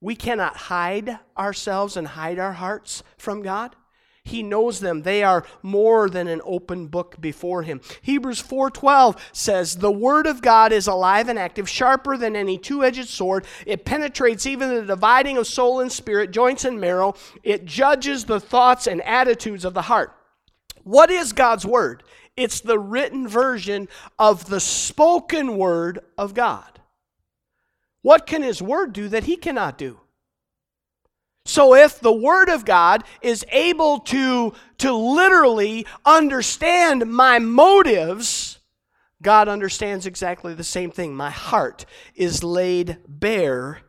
We 0.05 0.15
cannot 0.15 0.55
hide 0.55 1.17
ourselves 1.35 1.97
and 1.97 2.09
hide 2.09 2.37
our 2.37 2.53
hearts 2.53 3.01
from 3.17 3.41
God. 3.41 3.75
He 4.23 4.43
knows 4.43 4.79
them. 4.79 5.01
They 5.01 5.23
are 5.23 5.43
more 5.63 6.11
than 6.11 6.27
an 6.27 6.41
open 6.45 6.89
book 6.89 7.19
before 7.19 7.63
him. 7.63 7.81
Hebrews 8.03 8.39
4:12 8.39 9.15
says, 9.31 9.77
"The 9.77 9.91
word 9.91 10.27
of 10.27 10.43
God 10.43 10.71
is 10.71 10.85
alive 10.85 11.27
and 11.27 11.39
active, 11.39 11.67
sharper 11.67 12.17
than 12.17 12.35
any 12.35 12.59
two-edged 12.59 13.09
sword. 13.09 13.47
It 13.65 13.83
penetrates 13.83 14.45
even 14.45 14.69
the 14.69 14.83
dividing 14.83 15.37
of 15.37 15.47
soul 15.47 15.79
and 15.79 15.91
spirit, 15.91 16.29
joints 16.29 16.63
and 16.65 16.79
marrow. 16.79 17.15
It 17.41 17.65
judges 17.65 18.25
the 18.25 18.39
thoughts 18.39 18.85
and 18.85 19.01
attitudes 19.01 19.65
of 19.65 19.73
the 19.73 19.89
heart." 19.89 20.15
What 20.83 21.09
is 21.09 21.33
God's 21.33 21.65
word? 21.65 22.03
It's 22.37 22.59
the 22.59 22.77
written 22.77 23.27
version 23.27 23.87
of 24.19 24.49
the 24.49 24.59
spoken 24.59 25.57
word 25.57 25.97
of 26.15 26.35
God. 26.35 26.79
What 28.05 28.27
can 28.27 28.43
his 28.43 28.61
word 28.61 28.93
do 28.93 29.07
that 29.07 29.23
he 29.23 29.35
cannot 29.35 29.79
do? 29.79 29.99
So 31.43 31.73
if 31.73 31.99
the 31.99 32.13
Word 32.13 32.49
of 32.49 32.63
God 32.63 33.03
is 33.19 33.43
able 33.51 34.01
to, 34.01 34.53
to 34.77 34.93
literally 34.93 35.87
understand 36.05 37.11
my 37.11 37.39
motives, 37.39 38.59
God 39.23 39.47
understands 39.47 40.05
exactly 40.05 40.53
the 40.53 40.63
same 40.63 40.91
thing. 40.91 41.15
My 41.15 41.31
heart 41.31 41.87
is 42.13 42.43
laid 42.43 42.99
bare 43.07 43.81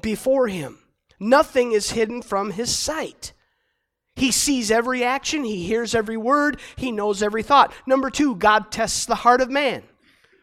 before 0.00 0.48
Him. 0.48 0.78
Nothing 1.18 1.72
is 1.72 1.90
hidden 1.90 2.22
from 2.22 2.52
his 2.52 2.74
sight. 2.74 3.34
He 4.16 4.32
sees 4.32 4.70
every 4.70 5.04
action, 5.04 5.44
he 5.44 5.66
hears 5.66 5.94
every 5.94 6.16
word, 6.16 6.58
he 6.76 6.92
knows 6.92 7.22
every 7.22 7.42
thought. 7.42 7.74
Number 7.86 8.08
two, 8.08 8.36
God 8.36 8.72
tests 8.72 9.04
the 9.04 9.16
heart 9.16 9.42
of 9.42 9.50
man. 9.50 9.82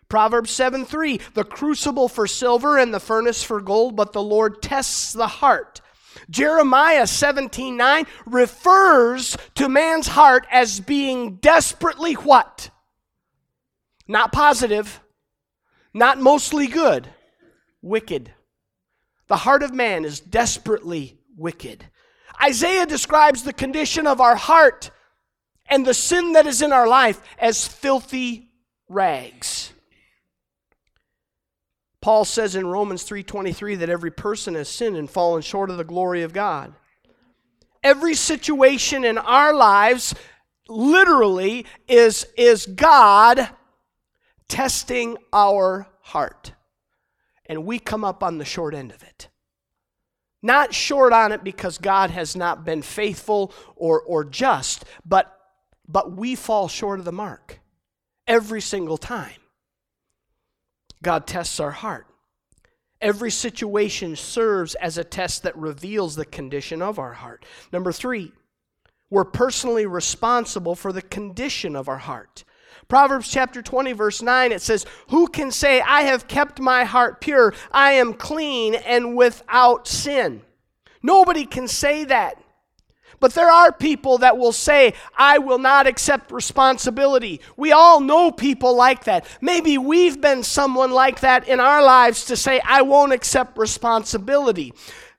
Proverbs 0.09 0.51
7 0.51 0.85
3, 0.85 1.19
the 1.33 1.43
crucible 1.43 2.07
for 2.07 2.27
silver 2.27 2.77
and 2.77 2.93
the 2.93 2.99
furnace 2.99 3.43
for 3.43 3.59
gold, 3.59 3.95
but 3.95 4.13
the 4.13 4.21
Lord 4.21 4.61
tests 4.61 5.13
the 5.13 5.27
heart. 5.27 5.81
Jeremiah 6.29 7.07
17 7.07 7.75
9 7.75 8.05
refers 8.25 9.37
to 9.55 9.69
man's 9.69 10.07
heart 10.07 10.47
as 10.51 10.79
being 10.79 11.35
desperately 11.35 12.13
what? 12.13 12.69
Not 14.07 14.31
positive, 14.31 15.01
not 15.93 16.19
mostly 16.19 16.67
good, 16.67 17.09
wicked. 17.81 18.33
The 19.27 19.37
heart 19.37 19.63
of 19.63 19.73
man 19.73 20.05
is 20.05 20.21
desperately 20.21 21.19
wicked. 21.35 21.85
Isaiah 22.41 22.85
describes 22.85 23.43
the 23.43 23.53
condition 23.53 24.07
of 24.07 24.21
our 24.21 24.35
heart 24.35 24.91
and 25.67 25.85
the 25.85 25.93
sin 25.93 26.33
that 26.33 26.47
is 26.47 26.61
in 26.61 26.71
our 26.71 26.87
life 26.87 27.21
as 27.37 27.67
filthy 27.67 28.51
rags. 28.87 29.73
Paul 32.01 32.25
says 32.25 32.55
in 32.55 32.67
Romans 32.67 33.03
3:23 33.03 33.75
that 33.75 33.89
every 33.89 34.11
person 34.11 34.55
has 34.55 34.69
sinned 34.69 34.97
and 34.97 35.09
fallen 35.09 35.41
short 35.41 35.69
of 35.69 35.77
the 35.77 35.83
glory 35.83 36.23
of 36.23 36.33
God. 36.33 36.73
Every 37.83 38.15
situation 38.15 39.03
in 39.03 39.17
our 39.17 39.53
lives 39.53 40.13
literally 40.67 41.65
is, 41.87 42.27
is 42.37 42.65
God 42.65 43.49
testing 44.47 45.17
our 45.31 45.87
heart. 46.01 46.53
And 47.45 47.65
we 47.65 47.79
come 47.79 48.03
up 48.03 48.23
on 48.23 48.37
the 48.37 48.45
short 48.45 48.73
end 48.73 48.91
of 48.91 49.03
it. 49.03 49.29
Not 50.41 50.73
short 50.73 51.13
on 51.13 51.31
it 51.31 51.43
because 51.43 51.77
God 51.77 52.11
has 52.11 52.35
not 52.35 52.63
been 52.63 52.81
faithful 52.81 53.53
or, 53.75 54.01
or 54.01 54.23
just, 54.23 54.85
but, 55.05 55.33
but 55.87 56.11
we 56.11 56.35
fall 56.35 56.67
short 56.67 56.99
of 56.99 57.05
the 57.05 57.11
mark 57.11 57.59
every 58.27 58.61
single 58.61 58.97
time. 58.97 59.39
God 61.01 61.27
tests 61.27 61.59
our 61.59 61.71
heart. 61.71 62.07
Every 62.99 63.29
situation 63.29 64.15
serves 64.15 64.75
as 64.75 64.97
a 64.97 65.03
test 65.03 65.43
that 65.43 65.55
reveals 65.55 66.15
the 66.15 66.25
condition 66.25 66.81
of 66.81 66.97
our 66.97 67.13
heart. 67.13 67.45
Number 67.71 67.91
three, 67.91 68.31
we're 69.09 69.23
personally 69.25 69.85
responsible 69.85 70.75
for 70.75 70.91
the 70.91 71.01
condition 71.01 71.75
of 71.75 71.87
our 71.87 71.99
heart. 71.99 72.43
Proverbs 72.87 73.29
chapter 73.29 73.61
20, 73.61 73.91
verse 73.93 74.21
9, 74.21 74.51
it 74.51 74.61
says, 74.61 74.85
Who 75.09 75.27
can 75.27 75.51
say, 75.51 75.81
I 75.81 76.03
have 76.03 76.27
kept 76.27 76.59
my 76.59 76.85
heart 76.85 77.21
pure, 77.21 77.53
I 77.71 77.93
am 77.93 78.13
clean 78.13 78.75
and 78.75 79.15
without 79.15 79.87
sin? 79.87 80.41
Nobody 81.03 81.45
can 81.45 81.67
say 81.67 82.05
that. 82.05 82.41
But 83.19 83.33
there 83.33 83.49
are 83.49 83.71
people 83.71 84.19
that 84.19 84.37
will 84.37 84.51
say, 84.51 84.93
I 85.17 85.39
will 85.39 85.59
not 85.59 85.87
accept 85.87 86.31
responsibility. 86.31 87.41
We 87.55 87.71
all 87.71 87.99
know 87.99 88.31
people 88.31 88.75
like 88.75 89.05
that. 89.05 89.25
Maybe 89.41 89.77
we've 89.77 90.21
been 90.21 90.43
someone 90.43 90.91
like 90.91 91.21
that 91.21 91.47
in 91.47 91.59
our 91.59 91.83
lives 91.83 92.25
to 92.25 92.37
say, 92.37 92.61
I 92.63 92.83
won't 92.83 93.13
accept 93.13 93.57
responsibility. 93.57 94.73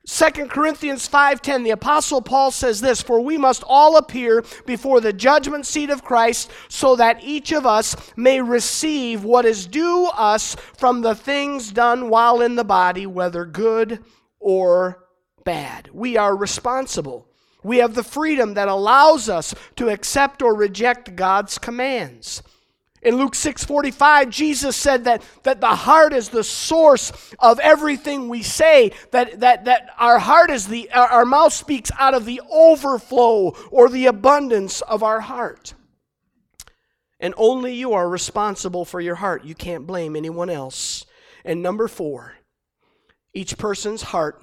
2 0.08 0.48
Corinthians 0.48 1.06
5:10 1.06 1.64
the 1.64 1.70
apostle 1.70 2.22
Paul 2.22 2.50
says 2.50 2.80
this 2.80 3.02
for 3.02 3.20
we 3.20 3.36
must 3.36 3.62
all 3.66 3.98
appear 3.98 4.42
before 4.64 5.02
the 5.02 5.12
judgment 5.12 5.66
seat 5.66 5.90
of 5.90 6.02
Christ 6.02 6.50
so 6.68 6.96
that 6.96 7.22
each 7.22 7.52
of 7.52 7.66
us 7.66 7.94
may 8.16 8.40
receive 8.40 9.22
what 9.22 9.44
is 9.44 9.66
due 9.66 10.06
us 10.14 10.56
from 10.78 11.02
the 11.02 11.14
things 11.14 11.70
done 11.70 12.08
while 12.08 12.40
in 12.40 12.56
the 12.56 12.64
body 12.64 13.04
whether 13.04 13.44
good 13.44 14.02
or 14.40 15.04
bad 15.44 15.90
we 15.92 16.16
are 16.16 16.34
responsible 16.34 17.28
we 17.62 17.78
have 17.78 17.94
the 17.94 18.04
freedom 18.04 18.54
that 18.54 18.68
allows 18.68 19.28
us 19.28 19.54
to 19.76 19.88
accept 19.88 20.42
or 20.42 20.54
reject 20.54 21.16
God's 21.16 21.58
commands. 21.58 22.42
In 23.00 23.16
Luke 23.16 23.34
6:45, 23.34 24.28
Jesus 24.28 24.76
said 24.76 25.04
that, 25.04 25.22
that 25.44 25.60
the 25.60 25.68
heart 25.68 26.12
is 26.12 26.30
the 26.30 26.42
source 26.42 27.12
of 27.38 27.60
everything 27.60 28.28
we 28.28 28.42
say, 28.42 28.92
that, 29.12 29.40
that, 29.40 29.66
that 29.66 29.90
our 29.98 30.18
heart 30.18 30.50
is 30.50 30.66
the 30.66 30.90
our, 30.90 31.06
our 31.06 31.24
mouth 31.24 31.52
speaks 31.52 31.90
out 31.98 32.14
of 32.14 32.24
the 32.24 32.40
overflow 32.50 33.54
or 33.70 33.88
the 33.88 34.06
abundance 34.06 34.80
of 34.82 35.02
our 35.02 35.20
heart. 35.20 35.74
And 37.20 37.34
only 37.36 37.74
you 37.74 37.92
are 37.92 38.08
responsible 38.08 38.84
for 38.84 39.00
your 39.00 39.16
heart. 39.16 39.44
You 39.44 39.54
can't 39.54 39.86
blame 39.86 40.14
anyone 40.16 40.50
else. 40.50 41.04
And 41.44 41.62
number 41.62 41.88
four, 41.88 42.34
each 43.32 43.58
person's 43.58 44.02
heart 44.02 44.42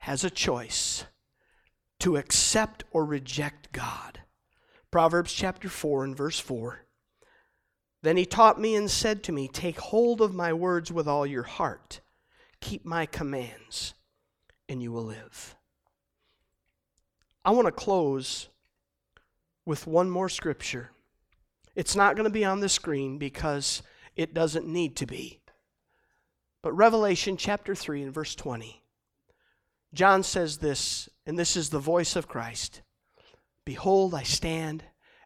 has 0.00 0.24
a 0.24 0.30
choice 0.30 1.04
to 2.00 2.16
accept 2.16 2.84
or 2.90 3.04
reject 3.04 3.72
God. 3.72 4.20
Proverbs 4.90 5.32
chapter 5.32 5.68
4 5.68 6.04
and 6.04 6.16
verse 6.16 6.38
4. 6.38 6.84
Then 8.02 8.16
he 8.16 8.24
taught 8.24 8.60
me 8.60 8.74
and 8.74 8.90
said 8.90 9.22
to 9.24 9.32
me, 9.32 9.48
Take 9.48 9.78
hold 9.78 10.20
of 10.20 10.34
my 10.34 10.52
words 10.52 10.92
with 10.92 11.08
all 11.08 11.26
your 11.26 11.42
heart, 11.42 12.00
keep 12.60 12.84
my 12.84 13.06
commands, 13.06 13.94
and 14.68 14.82
you 14.82 14.92
will 14.92 15.04
live. 15.04 15.56
I 17.44 17.50
want 17.50 17.66
to 17.66 17.72
close 17.72 18.48
with 19.64 19.86
one 19.86 20.08
more 20.10 20.28
scripture. 20.28 20.90
It's 21.74 21.96
not 21.96 22.16
going 22.16 22.24
to 22.24 22.30
be 22.30 22.44
on 22.44 22.60
the 22.60 22.68
screen 22.68 23.18
because 23.18 23.82
it 24.16 24.34
doesn't 24.34 24.66
need 24.66 24.96
to 24.96 25.06
be. 25.06 25.40
But 26.62 26.72
Revelation 26.72 27.36
chapter 27.36 27.74
3 27.74 28.02
and 28.02 28.12
verse 28.12 28.34
20. 28.34 28.82
John 29.94 30.22
says 30.22 30.58
this, 30.58 31.08
and 31.28 31.38
this 31.38 31.56
is 31.56 31.68
the 31.68 31.78
voice 31.78 32.16
of 32.16 32.26
Christ 32.26 32.80
Behold, 33.66 34.14
I 34.14 34.22
stand 34.22 34.82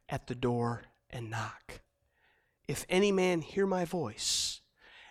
at 0.09 0.27
the 0.27 0.35
door 0.35 0.83
and 1.09 1.31
knock. 1.31 1.81
If 2.67 2.85
any 2.89 3.13
man 3.13 3.41
hear 3.41 3.69
my 3.69 3.85
voice 3.85 4.63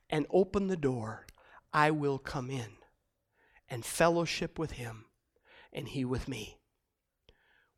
and 0.10 0.26
open 0.30 0.68
the 0.68 0.76
door, 0.76 1.28
I 1.72 1.92
will 1.92 2.20
come 2.20 2.50
in 2.50 2.72
and 3.70 3.86
fellowship 3.86 4.60
with 4.60 4.72
him 4.72 5.06
and 5.72 5.88
he 5.88 6.04
with 6.04 6.28
me. 6.28 6.60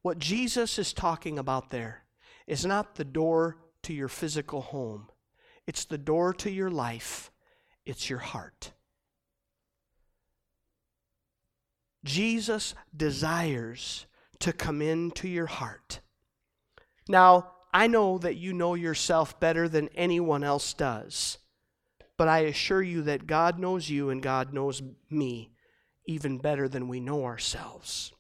What 0.02 0.18
Jesus 0.18 0.80
is 0.80 0.92
talking 0.92 1.38
about 1.38 1.70
there 1.70 2.06
is 2.48 2.66
not 2.66 2.96
the 2.96 3.06
door 3.06 3.58
to 3.84 3.94
your 3.94 4.08
physical 4.08 4.62
home, 4.62 5.10
it's 5.68 5.86
the 5.86 6.00
door 6.00 6.34
to 6.34 6.50
your 6.50 6.72
life, 6.72 7.30
it's 7.86 8.10
your 8.10 8.20
heart. 8.20 8.74
Jesus 12.04 12.76
desires 12.96 14.06
to 14.40 14.52
come 14.54 14.82
into 14.82 15.28
your 15.28 15.46
heart. 15.46 16.00
Now, 17.08 17.52
I 17.74 17.88
know 17.88 18.18
that 18.20 18.36
you 18.36 18.54
know 18.54 18.76
yourself 18.76 19.40
better 19.40 19.68
than 19.68 19.90
anyone 19.96 20.44
else 20.44 20.74
does, 20.74 21.38
but 22.18 22.28
I 22.28 22.40
assure 22.40 22.84
you 22.84 23.02
that 23.04 23.26
God 23.26 23.58
knows 23.58 23.90
you 23.90 24.10
and 24.10 24.22
God 24.22 24.54
knows 24.54 24.82
me 25.10 25.52
even 26.06 26.38
better 26.38 26.68
than 26.68 26.88
we 26.88 27.00
know 27.00 27.24
ourselves. 27.24 28.12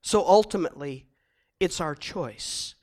So 0.00 0.26
ultimately, 0.26 1.06
it's 1.60 1.80
our 1.80 1.94
choice 1.94 2.74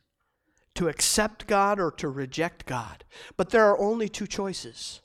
to 0.76 0.88
accept 0.88 1.48
God 1.48 1.80
or 1.80 1.92
to 1.92 2.10
reject 2.10 2.66
God. 2.66 3.04
But 3.38 3.50
there 3.50 3.66
are 3.66 3.80
only 3.80 4.08
two 4.10 4.28
choices. 4.28 5.02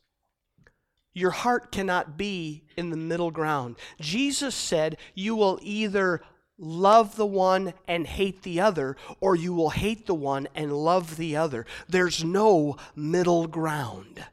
Your 1.12 1.31
heart 1.31 1.73
cannot 1.73 2.16
be 2.16 2.64
in 2.77 2.90
the 2.90 2.96
middle 2.96 3.31
ground. 3.31 3.77
Jesus 4.01 4.55
said, 4.55 4.96
You 5.14 5.35
will 5.35 5.59
either 5.62 6.23
love 6.57 7.16
the 7.16 7.27
one 7.27 7.73
and 7.88 8.07
hate 8.07 8.42
the 8.42 8.61
other, 8.61 8.96
or 9.20 9.35
you 9.35 9.53
will 9.53 9.70
hate 9.70 10.07
the 10.07 10.14
one 10.14 10.46
and 10.55 10.73
love 10.73 11.16
the 11.16 11.37
other. 11.37 11.66
There's 11.88 12.23
no 12.23 12.77
middle 12.94 13.46
ground. 13.46 14.25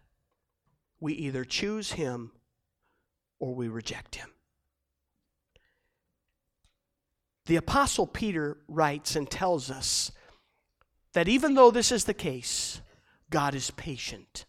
We 1.00 1.13
either 1.13 1.46
choose 1.46 1.94
him 1.94 2.32
or 3.40 3.56
we 3.56 3.68
reject 3.68 4.16
him. 4.16 4.30
The 7.46 7.56
Apostle 7.56 8.08
Peter 8.08 8.58
writes 8.68 9.16
and 9.16 9.30
tells 9.30 9.72
us 9.72 10.12
that 11.13 11.30
even 11.30 11.54
though 11.54 11.72
this 11.72 11.92
is 11.94 12.04
the 12.04 12.13
case, 12.13 12.82
God 13.30 13.56
is 13.56 13.72
patient. 13.72 14.46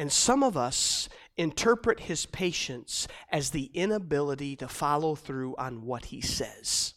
And 0.00 0.10
some 0.10 0.42
of 0.42 0.56
us 0.56 1.10
interpret 1.36 2.00
his 2.00 2.24
patience 2.24 3.06
as 3.30 3.50
the 3.50 3.70
inability 3.74 4.56
to 4.56 4.66
follow 4.66 5.14
through 5.14 5.54
on 5.56 5.84
what 5.84 6.06
he 6.06 6.22
says. 6.22 6.94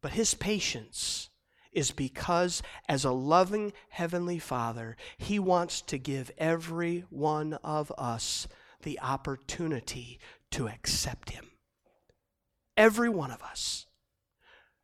But 0.00 0.12
his 0.12 0.32
patience 0.32 1.28
is 1.70 1.90
because, 1.90 2.62
as 2.88 3.04
a 3.04 3.10
loving 3.10 3.74
Heavenly 3.90 4.38
Father, 4.38 4.96
He 5.18 5.38
wants 5.38 5.82
to 5.82 5.98
give 5.98 6.30
every 6.38 7.04
one 7.10 7.58
of 7.62 7.92
us 7.98 8.48
the 8.82 8.98
opportunity 9.00 10.18
to 10.52 10.68
accept 10.68 11.32
Him. 11.32 11.50
Every 12.78 13.10
one 13.10 13.30
of 13.30 13.42
us. 13.42 13.84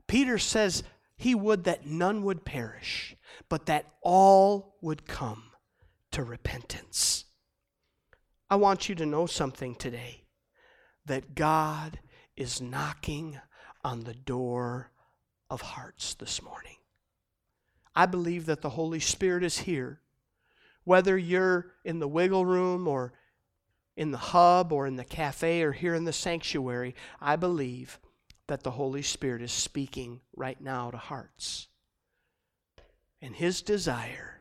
Peter 0.07 0.37
says 0.37 0.83
he 1.17 1.35
would 1.35 1.65
that 1.65 1.87
none 1.87 2.23
would 2.25 2.45
perish, 2.45 3.17
but 3.49 3.65
that 3.67 3.87
all 4.03 4.77
would 4.83 5.07
come 5.07 5.54
to 6.15 6.23
repentance. 6.23 7.25
I 8.49 8.55
want 8.55 8.89
you 8.89 8.95
to 8.95 9.05
know 9.05 9.27
something 9.27 9.75
today 9.75 10.23
that 11.07 11.35
God 11.35 11.99
is 12.37 12.61
knocking 12.61 13.41
on 13.83 14.05
the 14.05 14.15
door 14.15 14.93
of 15.51 15.61
hearts 15.61 16.15
this 16.15 16.41
morning. 16.41 16.77
I 17.97 18.07
believe 18.07 18.47
that 18.47 18.63
the 18.63 18.71
Holy 18.71 19.01
Spirit 19.01 19.43
is 19.43 19.59
here. 19.59 20.03
Whether 20.85 21.19
you're 21.19 21.73
in 21.85 21.99
the 21.99 22.07
wiggle 22.07 22.47
room 22.47 22.87
or 22.87 23.13
in 23.97 24.13
the 24.13 24.19
hub 24.19 24.73
or 24.73 24.87
in 24.87 24.95
the 24.95 25.05
cafe 25.05 25.63
or 25.63 25.73
here 25.73 25.97
in 25.97 26.05
the 26.05 26.13
sanctuary, 26.13 26.95
I 27.21 27.35
believe 27.35 27.99
that 28.47 28.63
the 28.63 28.71
Holy 28.71 29.03
Spirit 29.03 29.43
is 29.43 29.51
speaking 29.51 30.21
right 30.37 30.61
now 30.61 30.93
to 30.93 30.97
hearts. 30.97 31.67
And 33.21 33.35
His 33.35 33.63
desire 33.63 34.34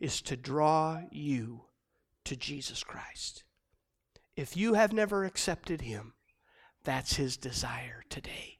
is 0.00 0.20
to 0.22 0.36
draw 0.36 1.00
you 1.10 1.62
to 2.24 2.36
Jesus 2.36 2.82
Christ. 2.82 3.44
If 4.36 4.56
you 4.56 4.74
have 4.74 4.92
never 4.92 5.24
accepted 5.24 5.80
Him, 5.82 6.14
that's 6.84 7.16
His 7.16 7.36
desire 7.36 8.02
today. 8.10 8.55